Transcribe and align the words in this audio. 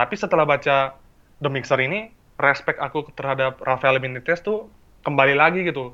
Tapi 0.00 0.16
setelah 0.16 0.48
baca 0.48 0.96
The 1.44 1.50
Mixer 1.52 1.76
ini, 1.84 2.08
respect 2.40 2.80
aku 2.80 3.12
terhadap 3.12 3.60
Rafael 3.60 4.00
Benitez 4.00 4.40
tuh 4.40 4.72
kembali 5.04 5.36
lagi 5.36 5.60
gitu. 5.60 5.92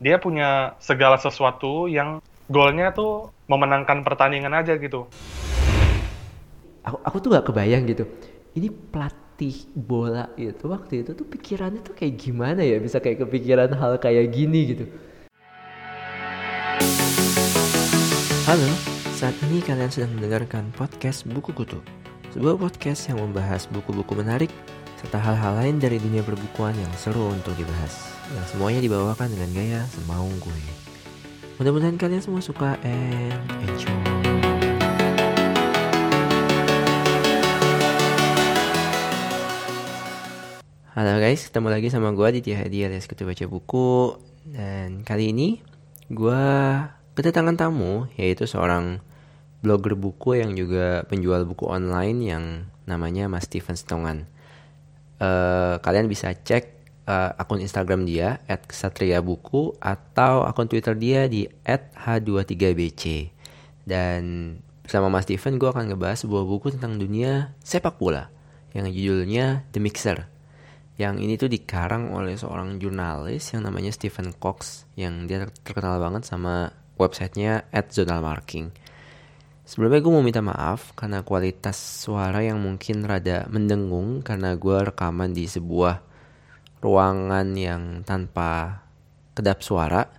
Dia 0.00 0.16
punya 0.16 0.72
segala 0.80 1.20
sesuatu 1.20 1.84
yang 1.84 2.24
golnya 2.48 2.96
tuh 2.96 3.28
memenangkan 3.52 4.08
pertandingan 4.08 4.56
aja 4.56 4.80
gitu. 4.80 5.04
Aku, 6.80 6.96
aku 7.04 7.16
tuh 7.20 7.28
gak 7.36 7.52
kebayang 7.52 7.84
gitu. 7.92 8.08
Ini 8.56 8.72
pelatih 8.88 9.68
bola 9.76 10.32
itu 10.40 10.72
waktu 10.72 11.04
itu 11.04 11.12
tuh 11.12 11.28
pikirannya 11.28 11.84
tuh 11.84 11.92
kayak 11.92 12.24
gimana 12.24 12.64
ya 12.64 12.80
bisa 12.80 13.04
kayak 13.04 13.28
kepikiran 13.28 13.68
hal 13.76 14.00
kayak 14.00 14.32
gini 14.32 14.72
gitu. 14.72 14.84
Halo, 18.48 18.68
saat 19.12 19.36
ini 19.44 19.60
kalian 19.60 19.92
sedang 19.92 20.16
mendengarkan 20.16 20.72
podcast 20.72 21.28
Buku 21.28 21.52
Kutu. 21.52 22.01
Sebuah 22.32 22.56
podcast 22.56 23.12
yang 23.12 23.20
membahas 23.20 23.68
buku-buku 23.68 24.16
menarik 24.16 24.48
serta 24.96 25.20
hal-hal 25.20 25.52
lain 25.52 25.76
dari 25.76 26.00
dunia 26.00 26.24
perbukuan 26.24 26.72
yang 26.72 26.88
seru 26.96 27.28
untuk 27.28 27.52
dibahas. 27.60 28.08
Yang 28.32 28.56
semuanya 28.56 28.80
dibawakan 28.80 29.36
dengan 29.36 29.52
gaya 29.52 29.84
semau 29.92 30.24
gue. 30.40 30.60
Mudah-mudahan 31.60 32.00
kalian 32.00 32.24
semua 32.24 32.40
suka 32.40 32.80
and 32.88 33.36
enjoy. 33.68 33.92
Halo 40.96 41.20
guys, 41.20 41.44
ketemu 41.52 41.68
lagi 41.68 41.92
sama 41.92 42.16
gue 42.16 42.40
Ditya 42.40 42.64
Hadi 42.64 42.88
alias 42.88 43.04
Ketua 43.04 43.36
Baca 43.36 43.44
Buku 43.44 44.16
Dan 44.48 45.04
kali 45.04 45.36
ini 45.36 45.60
gue 46.08 46.44
kedatangan 47.12 47.60
tamu 47.60 48.08
yaitu 48.16 48.48
seorang 48.48 49.04
blogger 49.62 49.94
buku 49.94 50.42
yang 50.42 50.58
juga 50.58 51.06
penjual 51.06 51.46
buku 51.46 51.70
online 51.70 52.18
yang 52.20 52.44
namanya 52.84 53.30
Mas 53.30 53.46
Steven 53.46 53.78
Stongan. 53.78 54.18
Uh, 55.22 55.78
kalian 55.86 56.10
bisa 56.10 56.34
cek 56.34 56.82
uh, 57.06 57.30
akun 57.38 57.62
Instagram 57.62 58.02
dia 58.02 58.42
@satriabuku 58.50 59.78
atau 59.78 60.42
akun 60.42 60.66
Twitter 60.66 60.98
dia 60.98 61.30
di 61.30 61.46
@h23bc. 61.62 63.30
Dan 63.86 64.22
bersama 64.82 65.08
Mas 65.08 65.30
Steven 65.30 65.56
gue 65.62 65.68
akan 65.70 65.94
ngebahas 65.94 66.26
sebuah 66.26 66.42
buku 66.42 66.74
tentang 66.74 66.98
dunia 66.98 67.54
sepak 67.62 68.02
bola 68.02 68.28
yang 68.74 68.90
judulnya 68.90 69.62
The 69.70 69.78
Mixer 69.78 70.32
yang 71.00 71.16
ini 71.16 71.40
tuh 71.40 71.48
dikarang 71.48 72.12
oleh 72.12 72.36
seorang 72.36 72.76
jurnalis 72.76 73.56
yang 73.56 73.64
namanya 73.64 73.90
Stephen 73.90 74.30
Cox 74.36 74.84
yang 74.94 75.24
dia 75.24 75.48
terkenal 75.64 75.96
banget 75.96 76.28
sama 76.28 76.70
websitenya 77.00 77.64
at 77.72 77.90
Zonal 77.90 78.20
Marking. 78.20 78.70
Sebelumnya 79.62 80.02
gue 80.02 80.12
mau 80.12 80.26
minta 80.26 80.42
maaf 80.42 80.90
karena 80.98 81.22
kualitas 81.22 81.78
suara 81.78 82.42
yang 82.42 82.58
mungkin 82.58 83.06
rada 83.06 83.46
mendengung 83.46 84.18
karena 84.26 84.58
gue 84.58 84.90
rekaman 84.90 85.30
di 85.30 85.46
sebuah 85.46 86.02
ruangan 86.82 87.46
yang 87.54 88.02
tanpa 88.02 88.82
kedap 89.38 89.62
suara. 89.62 90.10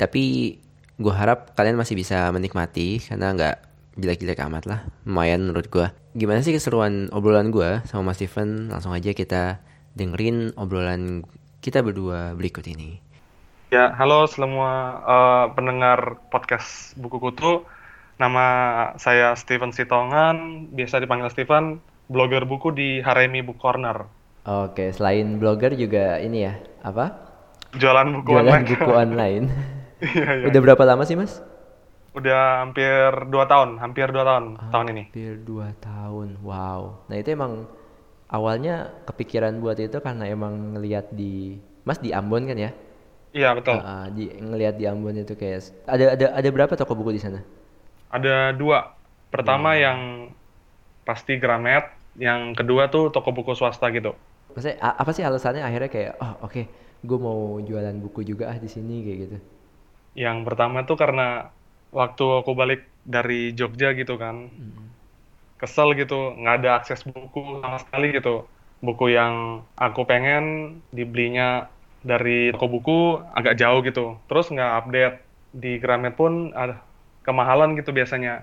Tapi 0.00 0.56
gue 0.96 1.12
harap 1.12 1.52
kalian 1.52 1.76
masih 1.76 1.92
bisa 1.92 2.32
menikmati 2.32 3.04
karena 3.04 3.36
nggak 3.36 3.56
jelek-jelek 4.00 4.40
amat 4.48 4.64
lah. 4.64 4.80
Lumayan 5.04 5.44
menurut 5.44 5.68
gue. 5.68 5.86
Gimana 6.16 6.40
sih 6.40 6.56
keseruan 6.56 7.12
obrolan 7.12 7.52
gue 7.52 7.84
sama 7.84 8.10
Mas 8.10 8.16
Steven? 8.16 8.72
Langsung 8.72 8.96
aja 8.96 9.12
kita 9.12 9.60
dengerin 9.92 10.56
obrolan 10.56 11.28
kita 11.60 11.84
berdua 11.84 12.32
berikut 12.32 12.64
ini. 12.64 12.96
Ya, 13.70 13.92
halo 13.94 14.26
semua 14.26 14.98
uh, 15.04 15.44
pendengar 15.52 16.18
podcast 16.32 16.96
Buku 16.96 17.20
Kutu. 17.20 17.62
Nama 18.20 18.46
saya 19.00 19.32
Steven 19.32 19.72
Sitongan, 19.72 20.68
biasa 20.76 21.00
dipanggil 21.00 21.32
Steven, 21.32 21.80
blogger 22.04 22.44
buku 22.44 22.68
di 22.68 23.00
Haremi 23.00 23.40
Book 23.40 23.56
Corner. 23.56 24.04
Oke, 24.44 24.92
selain 24.92 25.40
blogger 25.40 25.72
juga 25.72 26.20
ini 26.20 26.44
ya, 26.44 26.60
apa? 26.84 27.16
Jualan 27.72 28.20
buku 28.20 28.28
Jualan 28.28 28.60
online. 28.60 28.68
buku 28.68 28.90
online. 29.08 29.44
Iya, 30.04 30.28
iya. 30.36 30.44
Udah 30.52 30.60
berapa 30.60 30.84
lama 30.84 31.08
sih 31.08 31.16
mas? 31.16 31.40
Udah 32.12 32.60
hampir 32.60 33.08
dua 33.32 33.48
tahun, 33.48 33.80
hampir 33.80 34.12
dua 34.12 34.24
tahun 34.28 34.44
tahun 34.68 34.86
ini. 34.92 35.02
Hampir 35.08 35.34
dua 35.40 35.72
tahun, 35.80 36.44
wow. 36.44 37.08
Nah 37.08 37.16
itu 37.16 37.32
emang 37.32 37.72
awalnya 38.28 39.00
kepikiran 39.08 39.64
buat 39.64 39.80
itu 39.80 39.96
karena 39.96 40.28
emang 40.28 40.76
ngelihat 40.76 41.08
di, 41.16 41.56
mas 41.88 41.96
di 41.96 42.12
Ambon 42.12 42.44
kan 42.44 42.60
ya? 42.60 42.76
Iya 43.32 43.56
betul. 43.56 43.80
Uh, 43.80 44.12
di 44.12 44.28
ngelihat 44.28 44.76
di 44.76 44.84
Ambon 44.84 45.16
itu 45.16 45.32
kayak 45.40 45.72
ada 45.88 46.20
ada 46.20 46.26
ada 46.36 46.48
berapa 46.52 46.76
toko 46.76 46.92
buku 46.92 47.16
di 47.16 47.22
sana? 47.24 47.59
Ada 48.10 48.52
dua. 48.58 48.94
Pertama 49.30 49.78
yang 49.78 50.30
pasti 51.06 51.38
Gramet, 51.38 51.86
yang 52.18 52.52
kedua 52.58 52.90
tuh 52.90 53.14
toko 53.14 53.30
buku 53.30 53.54
swasta 53.54 53.90
gitu. 53.94 54.14
Maksudnya 54.50 54.82
apa 54.82 55.10
sih 55.14 55.22
alasannya 55.22 55.62
akhirnya 55.62 55.90
kayak 55.90 56.14
oh 56.18 56.34
oke 56.42 56.62
gue 57.00 57.18
mau 57.18 57.62
jualan 57.62 57.96
buku 58.02 58.26
juga 58.26 58.50
ah 58.50 58.58
di 58.58 58.66
sini 58.66 59.06
kayak 59.06 59.18
gitu. 59.24 59.36
Yang 60.18 60.38
pertama 60.42 60.82
tuh 60.82 60.98
karena 60.98 61.54
waktu 61.94 62.24
aku 62.42 62.52
balik 62.58 62.82
dari 63.06 63.54
Jogja 63.54 63.94
gitu 63.94 64.18
kan, 64.18 64.50
kesel 65.56 65.94
gitu, 65.94 66.34
nggak 66.34 66.54
ada 66.60 66.70
akses 66.82 67.06
buku 67.06 67.62
sama 67.62 67.78
sekali 67.78 68.10
gitu. 68.10 68.44
Buku 68.82 69.12
yang 69.14 69.62
aku 69.78 70.02
pengen 70.02 70.78
dibelinya 70.90 71.70
dari 72.02 72.50
toko 72.50 72.66
buku 72.66 72.98
agak 73.32 73.54
jauh 73.54 73.80
gitu. 73.86 74.18
Terus 74.26 74.50
nggak 74.50 74.72
update 74.82 75.16
di 75.54 75.78
Gramet 75.78 76.18
pun 76.18 76.50
ada 76.52 76.82
kemahalan 77.30 77.78
gitu 77.78 77.94
biasanya. 77.94 78.42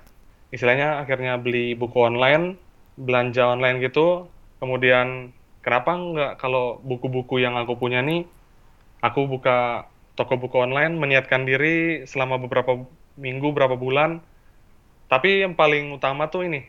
Istilahnya 0.55 1.03
akhirnya 1.03 1.35
beli 1.35 1.75
buku 1.75 1.99
online, 1.99 2.55
belanja 2.95 3.51
online 3.51 3.83
gitu. 3.83 4.31
Kemudian 4.63 5.35
kenapa 5.59 5.91
nggak 5.99 6.31
kalau 6.39 6.79
buku-buku 6.79 7.43
yang 7.43 7.59
aku 7.59 7.75
punya 7.75 7.99
nih, 7.99 8.23
aku 9.03 9.27
buka 9.27 9.91
toko 10.15 10.39
buku 10.39 10.63
online, 10.63 10.95
meniatkan 10.95 11.43
diri 11.43 12.07
selama 12.07 12.39
beberapa 12.39 12.87
minggu, 13.19 13.51
beberapa 13.51 13.75
bulan. 13.75 14.23
Tapi 15.11 15.43
yang 15.43 15.59
paling 15.59 15.91
utama 15.91 16.31
tuh 16.31 16.47
ini, 16.47 16.63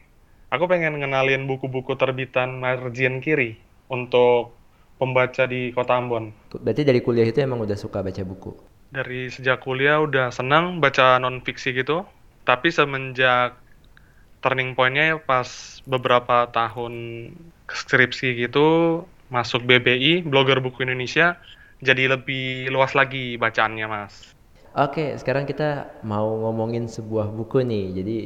aku 0.51 0.67
pengen 0.67 0.99
ngenalin 0.99 1.47
buku-buku 1.47 1.95
terbitan 1.95 2.59
margin 2.59 3.23
kiri 3.23 3.59
untuk 3.87 4.59
pembaca 4.99 5.47
di 5.47 5.71
kota 5.71 5.95
Ambon. 5.97 6.35
Berarti 6.51 6.83
dari 6.83 7.01
kuliah 7.01 7.25
itu 7.25 7.39
emang 7.39 7.63
udah 7.63 7.79
suka 7.79 8.03
baca 8.03 8.23
buku. 8.27 8.78
Dari 8.97 9.29
sejak 9.35 9.59
kuliah 9.65 10.01
udah 10.07 10.27
senang 10.39 10.65
baca 10.83 11.21
non-fiksi 11.23 11.69
gitu, 11.81 12.09
tapi 12.49 12.69
semenjak 12.73 13.61
turning 14.43 14.73
point-nya 14.79 15.07
pas 15.31 15.49
beberapa 15.93 16.37
tahun 16.59 16.95
skripsi 17.81 18.29
gitu, 18.43 18.67
masuk 19.37 19.61
BBI, 19.69 20.25
Blogger 20.31 20.59
Buku 20.65 20.79
Indonesia, 20.87 21.27
jadi 21.87 22.05
lebih 22.15 22.71
luas 22.75 22.93
lagi 23.01 23.37
bacaannya, 23.43 23.87
Mas. 23.95 24.15
Oke, 24.85 25.17
sekarang 25.21 25.45
kita 25.49 25.69
mau 26.07 26.29
ngomongin 26.45 26.85
sebuah 26.87 27.27
buku 27.33 27.59
nih. 27.67 27.85
Jadi 27.99 28.17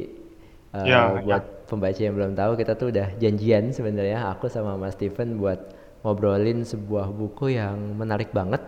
uh, 0.75 0.89
Ya, 0.89 0.99
buat 1.23 1.43
pembaca 1.69 1.99
yang 2.05 2.15
belum 2.17 2.33
tahu, 2.35 2.51
kita 2.59 2.73
tuh 2.79 2.87
udah 2.93 3.07
janjian 3.21 3.71
sebenarnya 3.77 4.19
aku 4.31 4.45
sama 4.51 4.75
Mas 4.81 4.93
Steven 4.99 5.39
buat 5.41 5.59
ngobrolin 6.03 6.59
sebuah 6.67 7.07
buku 7.15 7.55
yang 7.59 7.77
menarik 7.99 8.29
banget. 8.35 8.61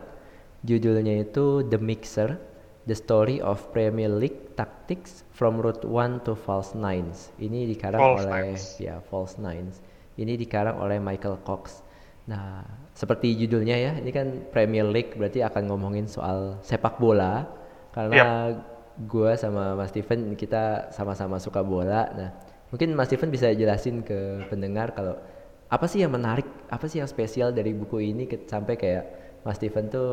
Judulnya 0.66 1.22
itu 1.22 1.62
The 1.62 1.78
Mixer: 1.78 2.42
The 2.90 2.98
Story 2.98 3.38
of 3.38 3.70
Premier 3.70 4.10
League 4.10 4.58
Tactics 4.58 5.22
from 5.30 5.62
Route 5.62 5.86
1 5.86 6.26
to 6.26 6.34
False 6.34 6.74
Nines. 6.74 7.30
Ini 7.38 7.70
dikarang 7.70 8.02
False 8.02 8.26
oleh 8.26 8.34
Nines. 8.50 8.64
ya 8.82 8.98
False 9.06 9.38
Nines. 9.38 9.78
Ini 10.18 10.34
dikarang 10.36 10.82
oleh 10.82 10.98
Michael 10.98 11.38
Cox. 11.46 11.86
Nah, 12.26 12.66
seperti 12.98 13.38
judulnya 13.38 13.78
ya, 13.78 13.92
ini 14.02 14.10
kan 14.10 14.50
Premier 14.50 14.88
League 14.90 15.14
berarti 15.14 15.46
akan 15.46 15.70
ngomongin 15.70 16.10
soal 16.10 16.58
sepak 16.66 16.98
bola 16.98 17.46
karena 17.94 18.58
gua 19.06 19.38
sama 19.38 19.78
Mas 19.78 19.94
Steven 19.94 20.34
kita 20.34 20.90
sama-sama 20.90 21.38
suka 21.38 21.62
bola. 21.62 22.10
Nah, 22.16 22.30
mungkin 22.72 22.96
Mas 22.98 23.12
Steven 23.12 23.30
bisa 23.30 23.54
jelasin 23.54 24.02
ke 24.02 24.50
pendengar 24.50 24.96
kalau 24.98 25.20
apa 25.68 25.86
sih 25.86 26.02
yang 26.02 26.16
menarik, 26.16 26.48
apa 26.72 26.90
sih 26.90 26.98
yang 27.04 27.10
spesial 27.10 27.52
dari 27.52 27.76
buku 27.76 28.02
ini 28.02 28.26
ke- 28.26 28.48
sampai 28.48 28.74
kayak 28.74 29.04
Mas 29.44 29.60
Steven 29.60 29.92
tuh 29.92 30.10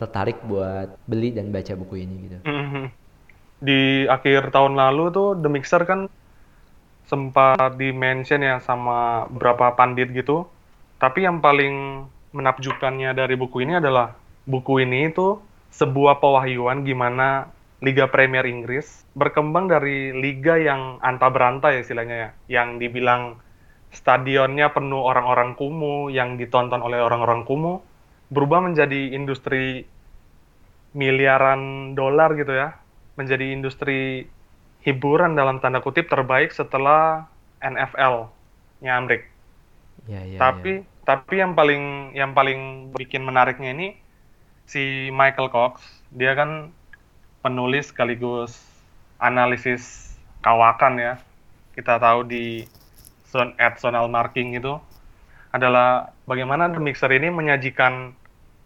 tertarik 0.00 0.40
buat 0.48 0.96
beli 1.04 1.36
dan 1.36 1.52
baca 1.52 1.76
buku 1.76 2.00
ini 2.00 2.14
gitu. 2.24 2.38
Mhm. 2.48 2.84
Di 3.60 4.08
akhir 4.08 4.48
tahun 4.48 4.80
lalu 4.80 5.12
tuh 5.12 5.36
The 5.36 5.48
Mixer 5.52 5.84
kan 5.84 6.08
sempat 7.04 7.76
di-mention 7.76 8.40
ya 8.40 8.56
sama 8.64 9.28
beberapa 9.28 9.76
pandit 9.76 10.08
gitu. 10.16 10.48
Tapi 10.96 11.28
yang 11.28 11.44
paling 11.44 12.08
menakjubkannya 12.32 13.12
dari 13.12 13.36
buku 13.36 13.68
ini 13.68 13.76
adalah 13.76 14.16
buku 14.48 14.88
ini 14.88 15.12
itu 15.12 15.36
sebuah 15.74 16.18
pewahyuan 16.22 16.82
gimana 16.88 17.52
Liga 17.80 18.08
Premier 18.12 18.44
Inggris 18.44 19.08
berkembang 19.16 19.66
dari 19.66 20.12
liga 20.12 20.60
yang 20.60 21.00
anta 21.00 21.32
beranta 21.32 21.72
ya 21.72 21.80
istilahnya 21.80 22.16
ya, 22.16 22.30
yang 22.60 22.76
dibilang 22.76 23.40
stadionnya 23.90 24.70
penuh 24.70 25.02
orang-orang 25.02 25.58
kumuh, 25.58 26.12
yang 26.12 26.38
ditonton 26.38 26.78
oleh 26.78 27.02
orang-orang 27.02 27.42
kumuh, 27.42 27.82
berubah 28.30 28.62
menjadi 28.62 29.16
industri 29.16 29.89
miliaran 30.96 31.92
dolar 31.94 32.34
gitu 32.34 32.50
ya, 32.50 32.76
menjadi 33.14 33.54
industri 33.54 34.26
hiburan 34.80 35.36
dalam 35.36 35.60
tanda 35.60 35.84
kutip 35.84 36.08
terbaik 36.08 36.50
setelah 36.50 37.28
NFL-nya 37.60 38.92
Amrik. 38.96 39.28
Ya, 40.08 40.24
ya, 40.24 40.38
Tapi 40.40 40.80
ya. 40.80 40.88
tapi 41.04 41.34
yang 41.38 41.52
paling 41.52 42.14
yang 42.16 42.32
paling 42.32 42.92
bikin 42.96 43.22
menariknya 43.22 43.76
ini 43.76 43.88
si 44.64 45.12
Michael 45.12 45.52
Cox, 45.52 45.82
dia 46.14 46.32
kan 46.32 46.72
penulis 47.44 47.92
sekaligus 47.92 48.56
analisis 49.20 50.14
kawakan 50.40 50.96
ya. 50.96 51.14
Kita 51.76 52.00
tahu 52.00 52.24
di 52.24 52.64
zone 53.28 53.54
at 53.60 53.78
zonal 53.78 54.08
marking 54.08 54.56
itu 54.56 54.80
adalah 55.50 56.14
bagaimana 56.24 56.70
The 56.70 56.80
Mixer 56.80 57.10
ini 57.10 57.28
menyajikan 57.30 58.14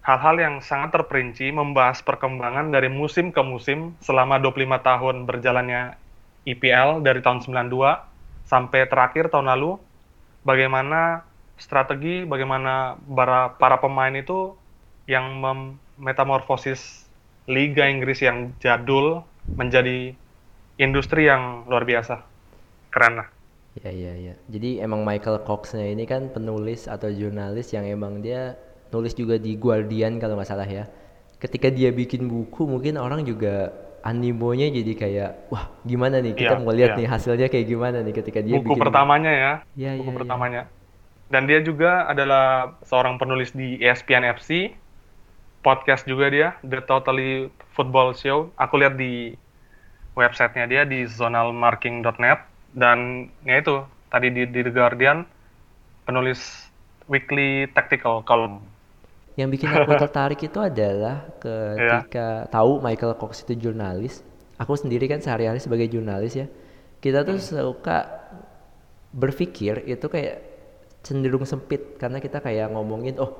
hal-hal 0.04 0.36
yang 0.36 0.54
sangat 0.60 0.92
terperinci 1.00 1.48
membahas 1.48 2.04
perkembangan 2.04 2.68
dari 2.68 2.92
musim 2.92 3.32
ke 3.32 3.40
musim 3.40 3.96
selama 4.04 4.36
25 4.36 4.68
tahun 4.84 5.16
berjalannya 5.24 5.96
IPL 6.44 7.00
dari 7.00 7.24
tahun 7.24 7.40
92 7.40 7.72
sampai 8.44 8.84
terakhir 8.84 9.32
tahun 9.32 9.48
lalu 9.48 9.80
bagaimana 10.44 11.24
strategi 11.56 12.28
bagaimana 12.28 13.00
para, 13.00 13.56
para 13.56 13.80
pemain 13.80 14.12
itu 14.12 14.52
yang 15.08 15.40
metamorfosis 15.96 17.08
Liga 17.48 17.88
Inggris 17.88 18.20
yang 18.24 18.52
jadul 18.60 19.24
menjadi 19.44 20.16
industri 20.80 21.28
yang 21.28 21.68
luar 21.68 21.84
biasa. 21.84 22.24
Keren 22.88 23.20
lah. 23.20 23.28
Ya, 23.84 23.90
ya, 23.92 24.12
ya. 24.16 24.34
Jadi 24.48 24.80
emang 24.80 25.04
Michael 25.04 25.44
Cox-nya 25.44 25.92
ini 25.92 26.08
kan 26.08 26.32
penulis 26.32 26.88
atau 26.88 27.12
jurnalis 27.12 27.74
yang 27.76 27.84
emang 27.84 28.24
dia 28.24 28.56
nulis 28.94 29.18
juga 29.18 29.34
di 29.42 29.58
Guardian 29.58 30.22
kalau 30.22 30.38
nggak 30.38 30.46
salah 30.48 30.68
ya. 30.70 30.86
Ketika 31.42 31.68
dia 31.74 31.90
bikin 31.90 32.30
buku 32.30 32.64
mungkin 32.70 32.94
orang 32.96 33.26
juga 33.26 33.74
animonya 34.04 34.68
jadi 34.68 34.92
kayak 34.94 35.30
wah 35.48 35.64
gimana 35.82 36.20
nih 36.20 36.36
kita 36.36 36.60
Iya, 36.60 36.62
mau 36.62 36.76
lihat 36.76 36.92
iya. 36.94 36.98
nih 37.02 37.08
hasilnya 37.08 37.46
kayak 37.48 37.66
gimana 37.66 37.98
nih 38.04 38.14
ketika 38.14 38.40
dia 38.44 38.60
Buku 38.60 38.76
bikin 38.76 38.80
pertamanya 38.84 39.32
ya, 39.32 39.52
Iya, 39.74 39.90
buku 39.98 40.10
iya. 40.12 40.18
pertamanya. 40.20 40.62
Dan 41.32 41.48
dia 41.48 41.58
juga 41.64 42.04
adalah 42.06 42.76
seorang 42.84 43.16
penulis 43.16 43.50
di 43.56 43.80
ESPN 43.80 44.28
FC, 44.36 44.76
podcast 45.64 46.04
juga 46.04 46.28
dia, 46.28 46.48
The 46.60 46.84
Totally 46.84 47.48
Football 47.72 48.12
Show. 48.14 48.52
Aku 48.60 48.76
lihat 48.76 49.00
di 49.00 49.32
websitenya 50.14 50.66
dia 50.70 50.82
di 50.86 51.08
zonalmarking.net 51.08 52.38
dan 52.76 53.28
ya 53.42 53.56
itu 53.58 53.82
tadi 54.12 54.30
di, 54.30 54.46
di 54.46 54.60
The 54.62 54.70
Guardian 54.70 55.26
penulis 56.04 56.68
weekly 57.08 57.66
tactical 57.72 58.20
column. 58.22 58.60
Yang 59.34 59.48
bikin 59.58 59.68
aku 59.70 59.92
tertarik 60.02 60.40
itu 60.42 60.58
adalah 60.62 61.26
ketika 61.42 62.46
tahu 62.50 62.78
Michael 62.78 63.18
Cox 63.18 63.42
itu 63.46 63.68
jurnalis. 63.68 64.22
Aku 64.58 64.78
sendiri 64.78 65.10
kan 65.10 65.18
sehari-hari 65.18 65.58
sebagai 65.58 65.90
jurnalis 65.90 66.38
ya. 66.38 66.46
Kita 67.02 67.26
tuh 67.26 67.36
suka 67.42 68.06
berpikir 69.14 69.86
itu 69.86 70.06
kayak 70.10 70.36
cenderung 71.04 71.44
sempit 71.44 72.00
karena 72.00 72.18
kita 72.18 72.40
kayak 72.40 72.72
ngomongin 72.72 73.14
oh 73.20 73.30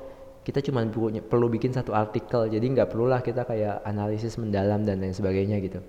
kita 0.45 0.61
cuma 0.61 0.85
perlu 1.25 1.49
bikin 1.49 1.73
satu 1.73 1.91
artikel 1.97 2.45
jadi 2.45 2.61
nggak 2.61 2.93
perlulah 2.93 3.25
kita 3.25 3.49
kayak 3.49 3.81
analisis 3.81 4.37
mendalam 4.37 4.85
dan 4.85 5.01
lain 5.01 5.15
sebagainya 5.15 5.57
gitu. 5.63 5.81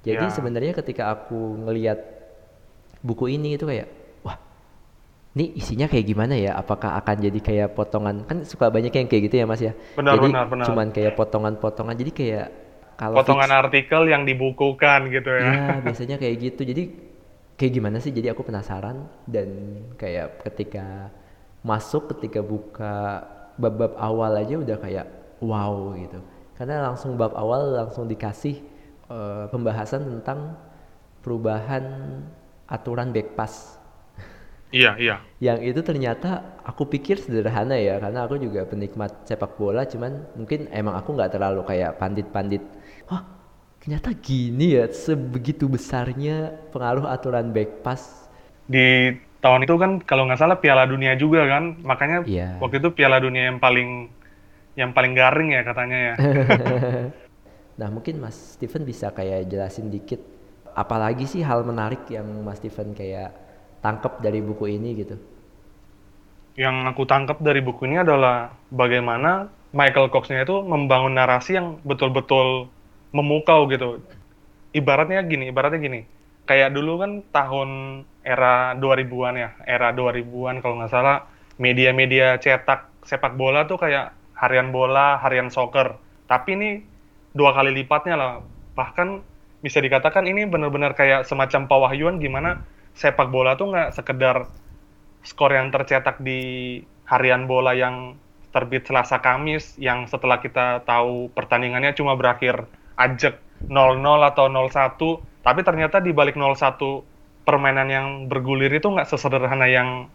Jadi 0.00 0.24
Ya. 0.24 0.32
sebenarnya 0.32 0.72
ketika 0.72 1.12
aku 1.12 1.60
ngelihat 1.68 2.00
buku 3.04 3.36
ini 3.36 3.60
itu 3.60 3.68
kayak 3.68 3.99
ini 5.36 5.44
isinya 5.54 5.86
kayak 5.86 6.06
gimana 6.10 6.34
ya? 6.34 6.58
Apakah 6.58 6.98
akan 7.00 7.16
jadi 7.22 7.38
kayak 7.38 7.68
potongan? 7.78 8.26
Kan 8.26 8.42
suka 8.42 8.66
banyak 8.66 8.90
yang 8.90 9.06
kayak 9.06 9.22
gitu 9.30 9.36
ya 9.38 9.46
Mas 9.46 9.62
ya. 9.62 9.72
Benar, 9.94 10.14
jadi 10.18 10.26
benar, 10.26 10.44
benar. 10.50 10.66
cuman 10.66 10.86
kayak 10.90 11.12
potongan-potongan. 11.14 11.94
Jadi 11.94 12.10
kayak 12.10 12.46
kalau 12.98 13.22
Potongan 13.22 13.48
fix- 13.50 13.60
artikel 13.62 14.02
yang 14.12 14.22
dibukukan 14.28 15.00
gitu 15.08 15.30
ya. 15.30 15.50
ya 15.54 15.64
biasanya 15.86 16.16
kayak 16.18 16.36
gitu. 16.50 16.60
Jadi 16.66 16.82
kayak 17.56 17.72
gimana 17.72 17.96
sih? 18.02 18.10
Jadi 18.10 18.26
aku 18.28 18.42
penasaran 18.42 19.06
dan 19.30 19.48
kayak 19.96 20.42
ketika 20.50 21.10
masuk, 21.62 22.10
ketika 22.16 22.40
buka 22.42 23.22
bab-bab 23.60 23.94
awal 24.00 24.32
aja 24.36 24.58
udah 24.58 24.76
kayak 24.82 25.06
wow 25.40 25.94
gitu. 25.96 26.18
Karena 26.58 26.90
langsung 26.92 27.16
bab 27.16 27.32
awal 27.38 27.72
langsung 27.86 28.04
dikasih 28.10 28.60
eh, 29.08 29.44
pembahasan 29.48 30.04
tentang 30.18 30.58
perubahan 31.24 31.84
aturan 32.68 33.10
back 33.12 33.34
pass 33.34 33.79
Iya, 34.70 34.94
iya. 35.02 35.16
yang 35.42 35.58
itu 35.66 35.82
ternyata 35.82 36.28
aku 36.62 36.86
pikir 36.86 37.18
sederhana 37.18 37.74
ya 37.74 37.98
karena 37.98 38.22
aku 38.22 38.38
juga 38.38 38.62
penikmat 38.62 39.26
sepak 39.26 39.58
bola 39.58 39.82
cuman 39.82 40.22
mungkin 40.38 40.70
emang 40.70 40.94
aku 40.94 41.10
nggak 41.18 41.34
terlalu 41.34 41.66
kayak 41.66 41.98
pandit-pandit 41.98 42.62
wah 43.10 43.26
ternyata 43.82 44.14
gini 44.14 44.78
ya 44.78 44.86
sebegitu 44.86 45.66
besarnya 45.66 46.54
pengaruh 46.70 47.08
aturan 47.10 47.50
back 47.50 47.82
pass 47.82 48.30
Di 48.70 49.10
tahun 49.42 49.66
itu 49.66 49.74
kan 49.74 49.98
kalau 50.06 50.30
nggak 50.30 50.38
salah 50.38 50.62
Piala 50.62 50.86
Dunia 50.86 51.18
juga 51.18 51.42
kan, 51.48 51.74
makanya 51.82 52.22
Iya. 52.22 52.60
waktu 52.62 52.78
itu 52.78 52.94
Piala 52.94 53.18
Dunia 53.18 53.50
yang 53.50 53.58
paling 53.58 54.06
yang 54.78 54.94
paling 54.94 55.12
garing 55.18 55.50
ya 55.50 55.62
katanya 55.66 55.98
ya. 55.98 56.14
nah 57.80 57.88
mungkin 57.90 58.20
Mas 58.20 58.36
Steven 58.56 58.84
bisa 58.84 59.10
kayak 59.10 59.48
jelasin 59.48 59.88
dikit 59.88 60.20
apalagi 60.76 61.24
sih 61.26 61.42
hal 61.42 61.64
menarik 61.66 62.04
yang 62.12 62.26
Mas 62.44 62.60
Steven 62.60 62.92
kayak 62.94 63.34
tangkep 63.80 64.20
dari 64.24 64.40
buku 64.44 64.64
ini 64.76 64.88
gitu 64.96 65.16
Yang 66.58 66.76
aku 66.92 67.02
tangkap 67.08 67.38
dari 67.40 67.60
buku 67.64 67.88
ini 67.88 68.02
adalah 68.04 68.52
bagaimana 68.68 69.48
Michael 69.70 70.10
Cox-nya 70.10 70.42
itu 70.42 70.60
membangun 70.66 71.14
narasi 71.14 71.56
yang 71.56 71.78
betul-betul 71.86 72.68
memukau 73.14 73.70
gitu. 73.70 74.02
Ibaratnya 74.74 75.22
gini, 75.26 75.50
ibaratnya 75.50 75.78
gini. 75.78 76.00
Kayak 76.46 76.74
dulu 76.74 76.98
kan 77.02 77.22
tahun 77.30 77.70
era 78.26 78.74
2000-an 78.74 79.34
ya, 79.38 79.50
era 79.62 79.94
2000-an 79.94 80.58
kalau 80.58 80.82
nggak 80.82 80.90
salah, 80.90 81.30
media-media 81.62 82.38
cetak 82.42 82.90
sepak 83.06 83.38
bola 83.38 83.64
tuh 83.70 83.78
kayak 83.78 84.12
harian 84.34 84.74
bola, 84.74 85.22
harian 85.22 85.48
soccer. 85.54 85.94
Tapi 86.26 86.48
ini 86.58 86.68
dua 87.30 87.54
kali 87.54 87.70
lipatnya 87.70 88.18
lah. 88.18 88.30
Bahkan 88.74 89.08
bisa 89.62 89.78
dikatakan 89.78 90.26
ini 90.26 90.48
benar-benar 90.50 90.96
kayak 90.98 91.28
semacam 91.28 91.68
pewahyuan 91.70 92.16
gimana 92.18 92.64
sepak 93.00 93.32
bola 93.32 93.56
tuh 93.56 93.72
nggak 93.72 93.96
sekedar 93.96 94.44
skor 95.24 95.56
yang 95.56 95.72
tercetak 95.72 96.20
di 96.20 96.76
harian 97.08 97.48
bola 97.48 97.72
yang 97.72 98.20
terbit 98.52 98.84
Selasa 98.84 99.24
Kamis 99.24 99.80
yang 99.80 100.04
setelah 100.04 100.36
kita 100.36 100.84
tahu 100.84 101.32
pertandingannya 101.32 101.96
cuma 101.96 102.12
berakhir 102.12 102.68
ajek 103.00 103.40
0-0 103.64 104.04
atau 104.04 104.52
0-1 104.52 105.00
tapi 105.40 105.60
ternyata 105.64 106.04
di 106.04 106.12
balik 106.12 106.36
0-1 106.36 107.48
permainan 107.48 107.88
yang 107.88 108.06
bergulir 108.28 108.68
itu 108.68 108.92
nggak 108.92 109.08
sesederhana 109.08 109.64
yang 109.64 110.12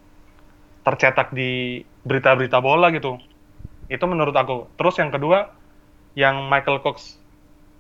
tercetak 0.86 1.34
di 1.34 1.82
berita-berita 2.06 2.62
bola 2.62 2.94
gitu. 2.94 3.18
Itu 3.90 4.06
menurut 4.06 4.38
aku. 4.38 4.70
Terus 4.78 5.02
yang 5.02 5.10
kedua 5.10 5.50
yang 6.14 6.46
Michael 6.46 6.86
Cox 6.86 7.18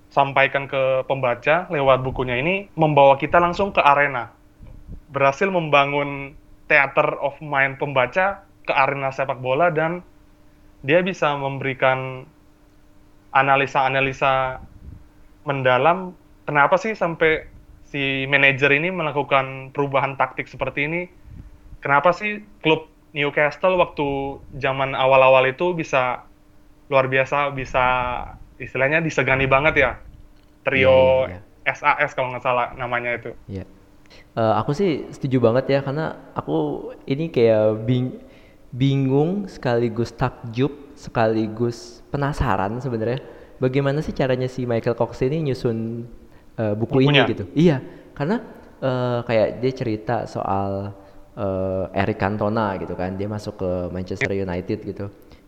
sampaikan 0.09 0.65
ke 0.65 1.05
pembaca 1.05 1.69
lewat 1.69 2.01
bukunya 2.01 2.41
ini 2.41 2.65
membawa 2.74 3.21
kita 3.21 3.38
langsung 3.38 3.69
ke 3.69 3.81
arena 3.85 4.33
berhasil 5.09 5.47
membangun 5.49 6.33
theater 6.65 7.17
of 7.21 7.37
mind 7.41 7.77
pembaca 7.77 8.41
ke 8.65 8.73
arena 8.73 9.13
sepak 9.13 9.37
bola 9.37 9.69
dan 9.69 10.01
dia 10.81 11.05
bisa 11.05 11.33
memberikan 11.37 12.25
analisa-analisa 13.33 14.61
mendalam 15.45 16.17
kenapa 16.49 16.77
sih 16.81 16.97
sampai 16.97 17.45
si 17.85 18.25
manajer 18.25 18.73
ini 18.73 18.89
melakukan 18.89 19.69
perubahan 19.73 20.17
taktik 20.17 20.49
seperti 20.49 20.89
ini? 20.89 21.01
Kenapa 21.81 22.13
sih 22.13 22.41
klub 22.65 22.89
Newcastle 23.13 23.77
waktu 23.77 24.41
zaman 24.57 24.97
awal-awal 24.97 25.45
itu 25.45 25.77
bisa 25.77 26.25
luar 26.89 27.05
biasa 27.09 27.53
bisa 27.53 27.85
istilahnya 28.57 29.05
disegani 29.05 29.45
banget 29.45 29.73
ya? 29.77 29.91
Trio 30.65 31.29
Iya, 31.29 31.41
iya, 31.65 31.73
SAS 31.77 32.17
kalau 32.17 32.33
nggak 32.33 32.41
salah 32.45 32.73
namanya 32.73 33.21
itu. 33.21 33.31
Ya, 33.45 33.69
Eh, 34.35 34.53
aku 34.59 34.75
sih 34.75 35.07
setuju 35.15 35.39
banget 35.39 35.65
ya 35.71 35.79
karena 35.79 36.31
aku 36.35 36.91
ini 37.07 37.31
kayak 37.31 37.88
bing 37.88 38.19
bingung 38.75 39.47
sekaligus 39.47 40.12
takjub 40.12 40.91
sekaligus 41.00 42.03
penasaran 42.12 42.75
sebenarnya 42.83 43.24
bagaimana 43.63 44.03
sih 44.03 44.12
caranya 44.12 44.51
si 44.51 44.67
Michael 44.67 45.00
Cox 45.00 45.24
ini 45.24 45.51
nyusun 45.51 46.03
eh, 46.59 46.75
buku 46.75 47.03
ini 47.03 47.24
Bukunya? 47.24 47.24
gitu. 47.31 47.43
Iya, 47.55 47.77
karena 48.12 48.43
eh, 48.83 49.19
kayak 49.24 49.47
dia 49.63 49.71
cerita 49.71 50.15
soal 50.27 50.91
eh, 51.35 51.85
Eric 51.95 52.19
Cantona 52.19 52.75
gitu 52.79 52.95
kan, 53.00 53.15
dia 53.15 53.27
masuk 53.31 53.55
ke 53.59 53.71
Manchester 53.91 54.35
United 54.35 54.79
gitu. 54.83 55.05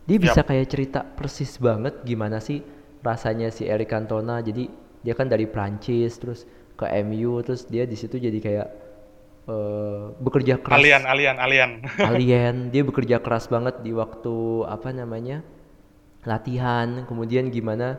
Dia 0.07 0.17
bisa 0.23 0.39
kayak 0.47 0.67
cerita 0.71 1.03
persis 1.03 1.59
banget 1.59 1.99
gimana 2.07 2.39
sih 2.39 2.63
rasanya 3.03 3.51
si 3.51 3.67
Eric 3.67 3.91
Cantona. 3.91 4.39
Jadi 4.39 4.71
dia 5.03 5.11
kan 5.11 5.27
dari 5.27 5.43
Prancis 5.47 6.15
terus 6.15 6.47
ke 6.77 6.85
MU 7.03 7.41
terus 7.41 7.65
dia 7.65 7.89
di 7.89 7.97
situ 7.97 8.21
jadi 8.21 8.37
kayak 8.37 8.67
eh, 9.49 10.03
bekerja 10.21 10.61
keras 10.61 10.77
alien 10.77 11.03
alien 11.09 11.37
alien 11.41 11.71
alien 11.97 12.55
dia 12.73 12.83
bekerja 12.85 13.17
keras 13.19 13.49
banget 13.49 13.81
di 13.81 13.91
waktu 13.97 14.63
apa 14.69 14.93
namanya 14.93 15.41
latihan 16.23 17.09
kemudian 17.09 17.49
gimana 17.49 17.97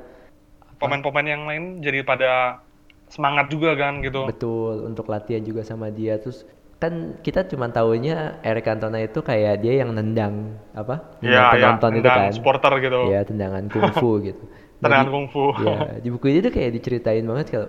pemain-pemain 0.78 1.26
yang 1.26 1.44
lain 1.50 1.64
jadi 1.82 2.06
pada 2.06 2.62
semangat 3.10 3.50
juga 3.50 3.74
kan 3.74 3.98
gitu 3.98 4.30
betul 4.30 4.86
untuk 4.86 5.10
latihan 5.10 5.42
juga 5.42 5.66
sama 5.66 5.90
dia 5.90 6.20
terus 6.22 6.46
kan 6.78 7.18
kita 7.26 7.42
cuma 7.50 7.66
tahunya 7.74 8.38
Eric 8.46 8.70
Cantona 8.70 9.02
itu 9.02 9.18
kayak 9.18 9.66
dia 9.66 9.82
yang 9.82 9.98
nendang 9.98 10.54
apa? 10.78 11.18
Nendang 11.18 11.50
penonton 11.50 11.90
iya, 11.90 11.98
itu 11.98 12.08
kan. 12.08 12.30
supporter 12.30 12.72
gitu. 12.78 13.00
Iya, 13.10 13.20
tendangan 13.26 13.64
kungfu 13.66 14.10
gitu. 14.30 14.44
Tendangan 14.78 15.10
kungfu. 15.10 15.44
Iya, 15.58 15.98
di 15.98 16.08
buku 16.14 16.26
ini 16.30 16.38
tuh 16.38 16.52
kayak 16.54 16.70
diceritain 16.78 17.26
banget 17.26 17.46
kalau 17.50 17.68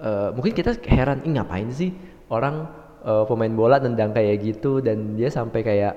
eh, 0.00 0.28
mungkin 0.36 0.52
kita 0.54 0.70
heran, 0.88 1.18
ih 1.26 1.32
ngapain 1.36 1.68
sih 1.70 1.90
orang 2.30 2.54
eh, 3.04 3.24
pemain 3.28 3.54
bola 3.54 3.76
nendang 3.82 4.12
kayak 4.16 4.36
gitu 4.42 4.80
dan 4.84 5.14
dia 5.18 5.30
sampai 5.32 5.60
kayak 5.66 5.94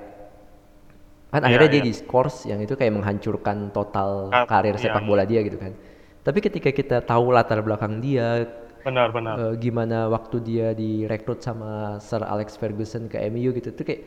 kan 1.32 1.42
Iya, 1.48 1.48
akhirnya 1.48 1.70
dia 1.72 1.82
iya. 1.82 1.88
di 1.88 1.94
scores 1.96 2.44
yang 2.50 2.60
itu 2.60 2.74
kayak 2.76 2.92
menghancurkan 2.98 3.72
total 3.72 4.36
Ah, 4.36 4.46
karir 4.50 4.76
iya, 4.76 4.82
sepak 4.84 5.04
iya. 5.04 5.08
bola 5.08 5.24
dia 5.24 5.40
gitu 5.48 5.56
kan. 5.56 5.74
Tapi 6.22 6.40
ketika 6.44 6.70
kita 6.76 6.98
tahu 7.02 7.32
latar 7.34 7.64
belakang 7.64 8.04
dia, 8.04 8.46
Benar, 8.86 9.10
benar. 9.14 9.40
eh, 9.40 9.54
gimana 9.60 10.08
waktu 10.12 10.38
dia 10.44 10.68
direkrut 10.76 11.40
sama 11.44 11.98
Sir 12.04 12.22
Alex 12.26 12.60
Ferguson 12.60 13.08
ke 13.12 13.18
MU 13.32 13.52
gitu 13.56 13.72
tuh 13.72 13.86
kayak 13.88 14.04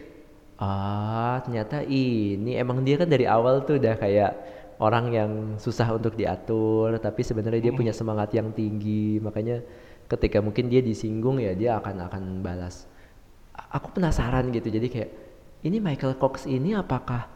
ah 0.61 1.43
ternyata 1.45 1.83
ini 1.87 2.55
emang 2.55 2.87
dia 2.87 2.97
kan 3.01 3.11
dari 3.11 3.27
awal 3.27 3.67
tuh 3.67 3.77
udah 3.83 3.95
kayak 3.99 4.33
orang 4.81 5.05
yang 5.15 5.31
susah 5.59 5.95
untuk 5.95 6.15
diatur 6.19 6.99
tapi 6.99 7.21
sebenarnya 7.23 7.71
dia 7.71 7.75
punya 7.75 7.93
semangat 7.95 8.35
yang 8.35 8.51
tinggi. 8.53 9.19
Makanya 9.23 9.63
ketika 10.11 10.39
mungkin 10.45 10.69
dia 10.69 10.81
disinggung 10.85 11.39
ya 11.41 11.53
dia 11.55 11.79
akan 11.79 12.07
akan 12.11 12.23
balas. 12.45 12.87
A- 13.55 13.79
aku 13.79 13.95
penasaran 13.99 14.51
gitu. 14.51 14.69
Jadi 14.71 14.87
kayak 14.91 15.11
ini 15.65 15.79
Michael 15.81 16.19
Cox 16.21 16.45
ini 16.47 16.75
apakah 16.77 17.29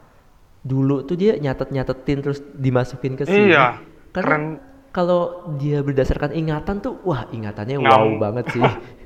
dulu 0.61 1.07
tuh 1.07 1.15
dia 1.15 1.39
nyatet 1.39 1.71
nyatetin 1.71 2.19
terus 2.19 2.39
dimasukin 2.55 3.15
ke 3.15 3.23
sini? 3.25 3.55
Iya, 3.55 3.79
karena 4.11 4.35
keren. 4.35 4.43
kalau 4.91 5.21
dia 5.61 5.79
berdasarkan 5.85 6.33
ingatan 6.35 6.81
tuh 6.83 6.99
wah 7.05 7.25
ingatannya 7.31 7.77
Ngam. 7.79 7.87
wow 7.89 8.09
banget 8.19 8.45
sih 8.53 8.69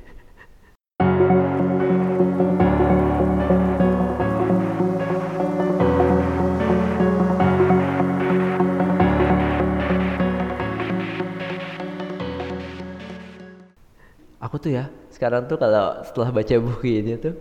aku 14.54 14.70
tuh 14.70 14.78
ya. 14.78 14.86
Sekarang 15.10 15.50
tuh 15.50 15.58
kalau 15.58 15.98
setelah 16.06 16.30
baca 16.30 16.54
buku 16.62 17.02
ini 17.02 17.18
tuh 17.18 17.34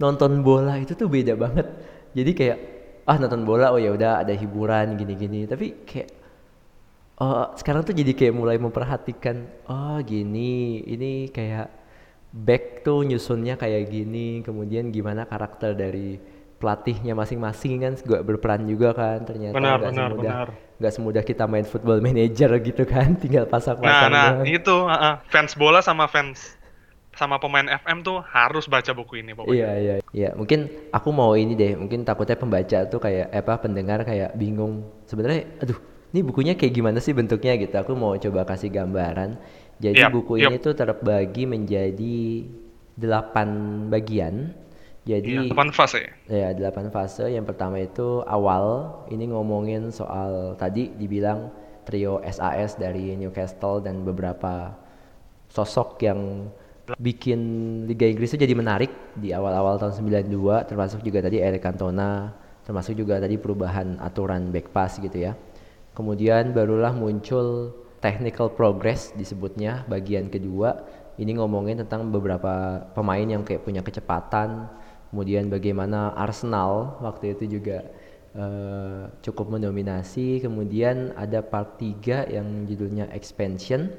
nonton 0.00 0.40
bola 0.40 0.80
itu 0.80 0.96
tuh 0.96 1.12
beda 1.12 1.36
banget. 1.36 1.68
Jadi 2.16 2.30
kayak 2.32 2.58
ah 3.04 3.20
nonton 3.20 3.44
bola 3.44 3.68
oh 3.68 3.76
ya 3.76 3.92
udah 3.92 4.24
ada 4.24 4.32
hiburan 4.32 4.96
gini-gini. 4.96 5.44
Tapi 5.44 5.84
kayak 5.84 6.08
oh 7.20 7.52
sekarang 7.60 7.84
tuh 7.84 7.92
jadi 7.92 8.16
kayak 8.16 8.32
mulai 8.32 8.56
memperhatikan 8.56 9.44
oh 9.68 10.00
gini 10.00 10.80
ini 10.88 11.28
kayak 11.28 11.68
back 12.32 12.80
tuh 12.80 13.04
nyusunnya 13.04 13.60
kayak 13.60 13.92
gini 13.92 14.40
kemudian 14.42 14.90
gimana 14.90 15.22
karakter 15.28 15.76
dari 15.78 16.18
pelatihnya 16.64 17.12
masing-masing 17.12 17.74
kan 17.78 17.92
juga 18.00 18.24
berperan 18.24 18.64
juga 18.64 18.96
kan 18.96 19.20
ternyata 19.22 19.52
Benar, 19.52 19.76
nggak 19.76 19.92
benar, 19.92 20.08
semudah 20.08 20.34
benar. 20.40 20.48
nggak 20.80 20.92
semudah 20.96 21.22
kita 21.22 21.44
main 21.44 21.66
football 21.68 22.00
manager 22.00 22.50
gitu 22.58 22.88
kan 22.88 23.12
tinggal 23.22 23.44
Nah, 23.44 23.52
pasang-pasang 23.52 24.10
nah 24.10 24.28
doang. 24.40 24.48
itu 24.48 24.72
uh-uh. 24.74 25.14
fans 25.28 25.52
bola 25.54 25.84
sama 25.84 26.08
fans 26.08 26.56
sama 27.14 27.38
pemain 27.38 27.68
FM 27.70 28.02
tuh 28.02 28.18
harus 28.26 28.66
baca 28.66 28.90
buku 28.90 29.22
ini 29.22 29.38
pokoknya. 29.38 29.54
Iya 29.54 29.70
iya 29.78 29.94
iya 30.10 30.30
mungkin 30.34 30.66
aku 30.90 31.14
mau 31.14 31.36
ini 31.36 31.54
deh 31.54 31.78
mungkin 31.78 32.02
takutnya 32.02 32.34
pembaca 32.34 32.78
tuh 32.88 32.98
kayak 32.98 33.30
eh, 33.30 33.38
apa 33.38 33.54
pendengar 33.60 34.02
kayak 34.02 34.34
bingung 34.34 34.82
sebenarnya 35.06 35.46
aduh 35.62 35.78
ini 36.10 36.26
bukunya 36.26 36.58
kayak 36.58 36.74
gimana 36.74 36.98
sih 36.98 37.14
bentuknya 37.14 37.54
gitu 37.54 37.76
aku 37.76 37.94
mau 37.94 38.18
coba 38.18 38.42
kasih 38.42 38.66
gambaran 38.66 39.38
jadi 39.78 40.06
Yap, 40.06 40.10
buku 40.10 40.42
yap. 40.42 40.50
ini 40.50 40.58
tuh 40.58 40.74
terbagi 40.74 41.46
menjadi 41.46 42.18
delapan 42.94 43.48
bagian 43.90 44.50
jadi 45.04 45.44
Iya, 45.44 45.52
depan 45.52 45.68
fase. 45.68 46.08
Ya, 46.26 46.56
delapan 46.56 46.88
fase. 46.88 47.28
Yang 47.28 47.52
pertama 47.52 47.76
itu 47.80 48.24
awal, 48.24 48.96
ini 49.12 49.28
ngomongin 49.28 49.92
soal 49.92 50.56
tadi 50.56 50.88
dibilang 50.96 51.52
trio 51.84 52.24
SAS 52.24 52.80
dari 52.80 53.12
Newcastle 53.12 53.84
dan 53.84 54.00
beberapa 54.02 54.72
sosok 55.52 56.00
yang 56.00 56.48
bikin 56.96 57.40
Liga 57.88 58.04
Inggris 58.04 58.32
itu 58.32 58.44
jadi 58.44 58.56
menarik 58.56 58.92
di 59.16 59.32
awal-awal 59.32 59.80
tahun 59.80 59.96
92, 60.04 60.68
termasuk 60.68 61.00
juga 61.00 61.24
tadi 61.24 61.40
Eric 61.40 61.64
Cantona, 61.64 62.32
termasuk 62.64 62.96
juga 62.96 63.20
tadi 63.20 63.36
perubahan 63.40 64.00
aturan 64.00 64.52
back 64.52 64.72
pass 64.72 65.00
gitu 65.00 65.16
ya. 65.16 65.32
Kemudian 65.96 66.52
barulah 66.52 66.92
muncul 66.92 67.72
technical 68.00 68.52
progress 68.52 69.16
disebutnya 69.16 69.84
bagian 69.88 70.28
kedua. 70.28 70.84
Ini 71.14 71.38
ngomongin 71.38 71.78
tentang 71.86 72.10
beberapa 72.10 72.82
pemain 72.92 73.22
yang 73.22 73.46
kayak 73.46 73.62
punya 73.62 73.80
kecepatan, 73.80 74.66
kemudian 75.14 75.46
bagaimana 75.46 76.10
Arsenal 76.18 76.98
waktu 76.98 77.38
itu 77.38 77.62
juga 77.62 77.86
eh, 78.34 79.06
cukup 79.22 79.54
mendominasi. 79.54 80.42
Kemudian 80.42 81.14
ada 81.14 81.38
part 81.38 81.78
3 81.78 82.34
yang 82.34 82.66
judulnya 82.66 83.06
expansion 83.14 83.94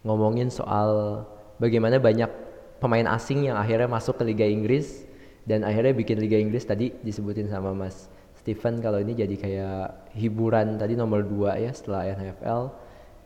ngomongin 0.00 0.48
soal 0.48 1.20
bagaimana 1.60 2.00
banyak 2.00 2.32
pemain 2.80 3.04
asing 3.12 3.52
yang 3.52 3.60
akhirnya 3.60 3.84
masuk 3.84 4.16
ke 4.16 4.24
Liga 4.24 4.48
Inggris 4.48 5.04
dan 5.44 5.60
akhirnya 5.68 5.92
bikin 5.92 6.16
Liga 6.16 6.40
Inggris 6.40 6.64
tadi 6.64 6.96
disebutin 7.04 7.52
sama 7.52 7.76
Mas 7.76 8.08
Stephen 8.40 8.80
kalau 8.80 8.96
ini 9.04 9.12
jadi 9.12 9.36
kayak 9.36 10.16
hiburan 10.16 10.80
tadi 10.80 10.96
nomor 10.96 11.20
2 11.28 11.60
ya 11.60 11.76
setelah 11.76 12.08
NFL. 12.08 12.72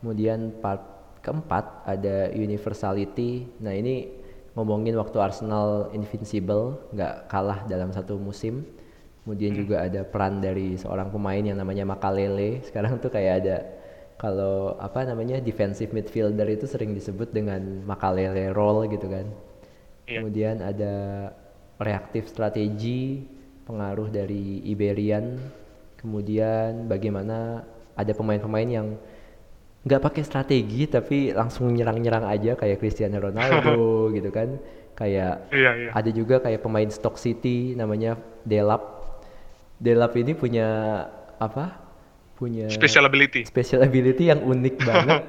Kemudian 0.02 0.58
part 0.58 0.82
keempat 1.22 1.86
ada 1.86 2.34
universality. 2.34 3.46
Nah 3.62 3.70
ini 3.70 4.23
ngomongin 4.54 4.94
waktu 4.94 5.18
Arsenal 5.18 5.90
invincible 5.90 6.78
nggak 6.94 7.30
kalah 7.30 7.66
dalam 7.66 7.90
satu 7.90 8.18
musim. 8.18 8.62
Kemudian 9.24 9.56
juga 9.56 9.88
ada 9.88 10.04
peran 10.04 10.38
dari 10.44 10.76
seorang 10.76 11.08
pemain 11.08 11.40
yang 11.40 11.58
namanya 11.58 11.88
Makalele. 11.88 12.60
Sekarang 12.66 13.00
tuh 13.02 13.10
kayak 13.10 13.34
ada 13.44 13.56
kalau 14.14 14.78
apa 14.78 15.02
namanya 15.02 15.42
defensive 15.42 15.90
midfielder 15.90 16.46
itu 16.46 16.70
sering 16.70 16.94
disebut 16.94 17.34
dengan 17.34 17.82
Makalele 17.82 18.54
role 18.54 18.86
gitu 18.88 19.10
kan. 19.10 19.26
Iya. 20.06 20.20
Kemudian 20.22 20.56
ada 20.60 20.94
reaktif 21.80 22.30
strategi, 22.30 23.24
pengaruh 23.66 24.12
dari 24.12 24.62
Iberian. 24.70 25.40
Kemudian 25.98 26.84
bagaimana 26.86 27.64
ada 27.96 28.12
pemain-pemain 28.12 28.68
yang 28.68 28.88
nggak 29.84 30.00
pakai 30.00 30.22
strategi 30.24 30.88
tapi 30.88 31.30
langsung 31.30 31.68
nyerang-nyerang 31.70 32.24
aja 32.24 32.56
kayak 32.56 32.80
Cristiano 32.80 33.20
Ronaldo 33.20 33.76
gitu 34.16 34.28
kan. 34.28 34.56
Kayak 34.94 35.50
Iya, 35.50 35.70
iya. 35.74 35.90
ada 35.90 36.06
juga 36.08 36.38
kayak 36.38 36.62
pemain 36.62 36.86
Stock 36.86 37.18
City 37.18 37.74
namanya 37.74 38.14
Delap. 38.42 38.82
Delap 39.76 40.14
ini 40.14 40.32
punya 40.32 40.66
apa? 41.36 41.82
Punya 42.34 42.66
Special 42.66 43.04
ability. 43.04 43.46
special 43.46 43.82
ability 43.82 44.26
yang 44.26 44.40
unik 44.40 44.74
banget 44.88 45.22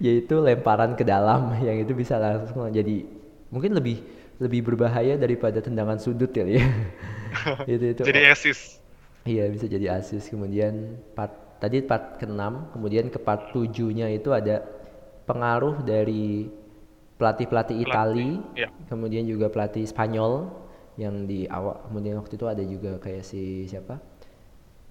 yaitu 0.00 0.32
lemparan 0.36 0.96
ke 0.96 1.04
dalam 1.04 1.52
yang 1.66 1.76
itu 1.76 1.92
bisa 1.92 2.16
langsung 2.16 2.64
jadi 2.66 3.04
mungkin 3.52 3.76
lebih 3.76 4.00
lebih 4.40 4.64
berbahaya 4.64 5.20
daripada 5.20 5.60
tendangan 5.60 6.00
sudut 6.00 6.32
ya 6.32 6.48
ya 6.48 6.64
itu 7.68 7.84
itu 7.92 8.02
Jadi 8.02 8.20
assist. 8.26 8.80
iya 9.22 9.44
bisa 9.46 9.68
jadi 9.68 10.00
asis 10.00 10.32
kemudian 10.32 10.96
part 11.12 11.34
tadi 11.60 11.84
part 11.84 12.18
ke-6 12.18 12.74
kemudian 12.74 13.06
ke 13.12 13.20
part 13.20 13.52
7-nya 13.52 14.08
itu 14.10 14.32
ada 14.32 14.64
pengaruh 15.28 15.84
dari 15.84 16.48
pelatih-pelatih 17.20 17.76
Itali 17.84 18.40
iya. 18.56 18.72
kemudian 18.88 19.28
juga 19.28 19.52
pelatih 19.52 19.84
Spanyol 19.84 20.48
yang 20.96 21.28
di 21.28 21.44
awal 21.46 21.84
kemudian 21.86 22.16
waktu 22.18 22.34
itu 22.34 22.46
ada 22.48 22.64
juga 22.64 22.96
kayak 22.98 23.24
si 23.24 23.68
siapa? 23.68 24.00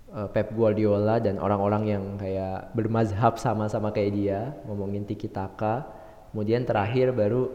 Eh, 0.09 0.27
Pep 0.33 0.49
Guardiola 0.57 1.21
dan 1.21 1.37
orang-orang 1.37 1.83
yang 1.85 2.03
kayak 2.17 2.73
bermazhab 2.73 3.37
sama-sama 3.37 3.93
kayak 3.93 4.11
dia 4.17 4.39
ngomongin 4.65 5.05
tiki 5.05 5.29
taka. 5.29 5.85
Kemudian 6.33 6.65
terakhir 6.65 7.13
baru 7.13 7.53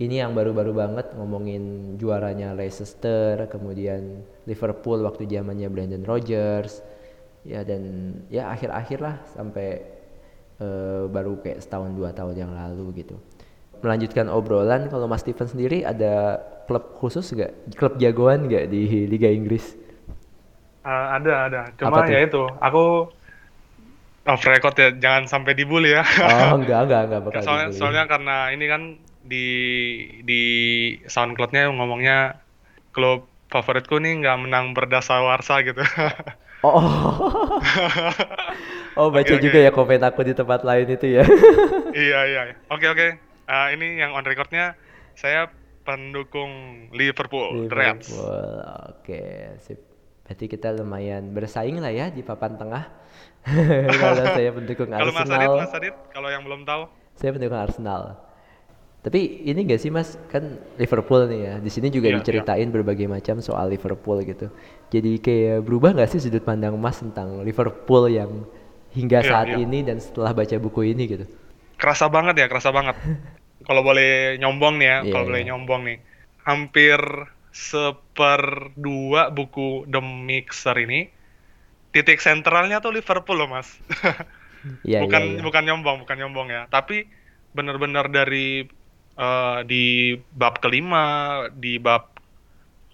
ini 0.00 0.16
yang 0.16 0.32
baru-baru 0.32 0.72
banget 0.72 1.12
ngomongin 1.12 1.94
juaranya 2.00 2.56
Leicester 2.56 3.46
kemudian 3.52 4.24
Liverpool 4.48 5.04
waktu 5.04 5.28
zamannya 5.28 5.68
Brendan 5.68 6.08
Rodgers 6.08 6.80
ya 7.44 7.60
dan 7.62 8.12
ya 8.32 8.50
akhir-akhir 8.50 8.98
lah 9.04 9.16
sampai 9.36 9.84
eh, 10.58 11.04
baru 11.08 11.38
kayak 11.44 11.60
setahun 11.60 11.92
dua 11.92 12.10
tahun 12.16 12.34
yang 12.34 12.52
lalu 12.52 13.04
gitu 13.04 13.20
melanjutkan 13.84 14.32
obrolan 14.32 14.88
kalau 14.88 15.04
Mas 15.04 15.20
Steven 15.20 15.44
sendiri 15.44 15.84
ada 15.84 16.40
klub 16.64 16.96
khusus 16.96 17.28
nggak 17.36 17.76
klub 17.76 18.00
jagoan 18.00 18.48
nggak 18.48 18.72
di 18.72 19.06
Liga 19.06 19.28
Inggris 19.28 19.84
Uh, 20.84 21.16
ada, 21.16 21.48
ada. 21.48 21.60
Cuma 21.80 22.04
ya 22.04 22.28
itu, 22.28 22.44
aku 22.60 23.08
off 24.28 24.44
record 24.44 24.76
ya, 24.76 24.92
jangan 24.92 25.24
sampai 25.24 25.56
dibully 25.56 25.96
ya. 25.96 26.04
Oh 26.20 26.60
enggak 26.60 26.84
enggak 26.84 27.00
enggak 27.08 27.20
bakal 27.24 27.40
soalnya, 27.40 27.66
dibully. 27.72 27.80
soalnya 27.80 28.04
karena 28.04 28.36
ini 28.52 28.64
kan 28.68 28.82
di 29.24 29.46
di 30.20 30.42
SoundCloud-nya 31.08 31.72
ngomongnya 31.72 32.36
klub 32.92 33.24
favoritku 33.54 34.02
nih 34.02 34.18
nggak 34.18 34.38
menang 34.42 34.74
berdasarwarsa 34.74 35.62
gitu. 35.62 35.86
Oh, 36.66 36.82
oh. 36.82 36.90
oh 38.98 39.08
baca 39.14 39.22
Oke, 39.22 39.38
oke. 39.38 39.44
juga 39.46 39.58
ya 39.62 39.70
komen 39.70 40.02
aku 40.02 40.26
di 40.26 40.34
tempat 40.34 40.66
lain 40.66 40.90
itu 40.90 41.06
ya. 41.20 41.22
iya 42.08 42.20
iya. 42.26 42.42
Oke 42.74 42.90
oke. 42.90 43.08
Uh, 43.46 43.68
ini 43.76 44.02
yang 44.02 44.16
on 44.16 44.26
recordnya 44.26 44.74
saya 45.14 45.52
pendukung 45.84 46.50
Liverpool, 46.90 47.68
Reds. 47.70 48.10
Liverpool. 48.10 48.50
Oke, 48.90 49.22
sip. 49.62 49.78
Berarti 50.24 50.48
kita 50.48 50.72
lumayan 50.72 51.36
bersaing 51.36 51.84
lah 51.84 51.92
ya 51.92 52.08
di 52.08 52.24
papan 52.24 52.56
tengah. 52.56 52.88
Kalau 54.00 54.24
saya 54.24 54.50
pendukung 54.56 54.88
Kalau 54.88 55.12
Mas 55.12 55.28
Adit, 55.28 55.36
Arsenal, 55.36 55.60
Mas 55.60 55.74
Adit, 55.76 55.94
kalau 56.16 56.28
yang 56.32 56.42
belum 56.48 56.64
tahu, 56.64 56.88
saya 57.12 57.30
pendukung 57.36 57.60
Arsenal. 57.60 58.16
Tapi 59.04 59.44
ini 59.44 59.60
gak 59.68 59.80
sih 59.84 59.92
Mas, 59.92 60.16
kan 60.32 60.44
Liverpool 60.80 61.28
nih 61.28 61.40
ya. 61.48 61.54
Di 61.60 61.70
sini 61.74 61.88
juga 61.92 62.08
Iya, 62.08 62.16
diceritain 62.16 62.68
berbagai 62.72 63.04
macam 63.04 63.36
soal 63.44 63.66
Liverpool 63.74 64.18
gitu. 64.24 64.48
Jadi 64.88 65.20
kayak 65.20 65.60
berubah 65.66 65.92
gak 65.98 66.10
sih 66.16 66.20
sudut 66.24 66.40
pandang 66.40 66.74
Mas 66.80 66.98
tentang 67.04 67.44
Liverpool 67.44 68.08
yang 68.08 68.30
hingga 68.96 69.20
Iya, 69.20 69.28
saat 69.30 69.48
iya. 69.50 69.56
ini 69.60 69.84
dan 69.84 70.00
setelah 70.00 70.32
baca 70.32 70.56
buku 70.56 70.80
ini 70.92 71.04
gitu? 71.04 71.26
kerasa 71.80 72.06
banget 72.14 72.34
ya, 72.40 72.46
kerasa 72.50 72.70
banget. 72.78 72.96
kalau 73.66 73.82
boleh 73.88 74.36
nyombong 74.40 74.74
nih 74.80 74.88
ya, 74.92 74.98
Iya, 75.00 75.10
kalau 75.12 75.24
boleh 75.28 75.42
iya. 75.42 75.48
nyombong 75.48 75.80
nih, 75.88 75.98
hampir 76.48 77.00
seperdua 77.54 79.30
buku 79.36 79.86
The 79.92 80.00
Mixer 80.02 80.76
ini, 80.86 81.00
titik 81.94 82.18
sentralnya 82.26 82.76
tuh 82.84 82.92
Liverpool 82.96 83.38
loh 83.40 83.48
mas. 83.54 83.68
Iya, 84.84 84.98
bukan 85.02 85.22
iya, 85.24 85.24
iya. 85.40 85.42
bukan 85.46 85.62
nyombong, 85.66 85.96
bukan 86.04 86.16
nyombong 86.20 86.48
ya. 86.50 86.62
Tapi 86.70 87.08
benar-benar 87.56 88.06
dari 88.10 88.66
eh, 89.18 89.58
di 89.66 89.84
bab 90.34 90.58
kelima, 90.58 91.46
di 91.54 91.78
bab 91.78 92.14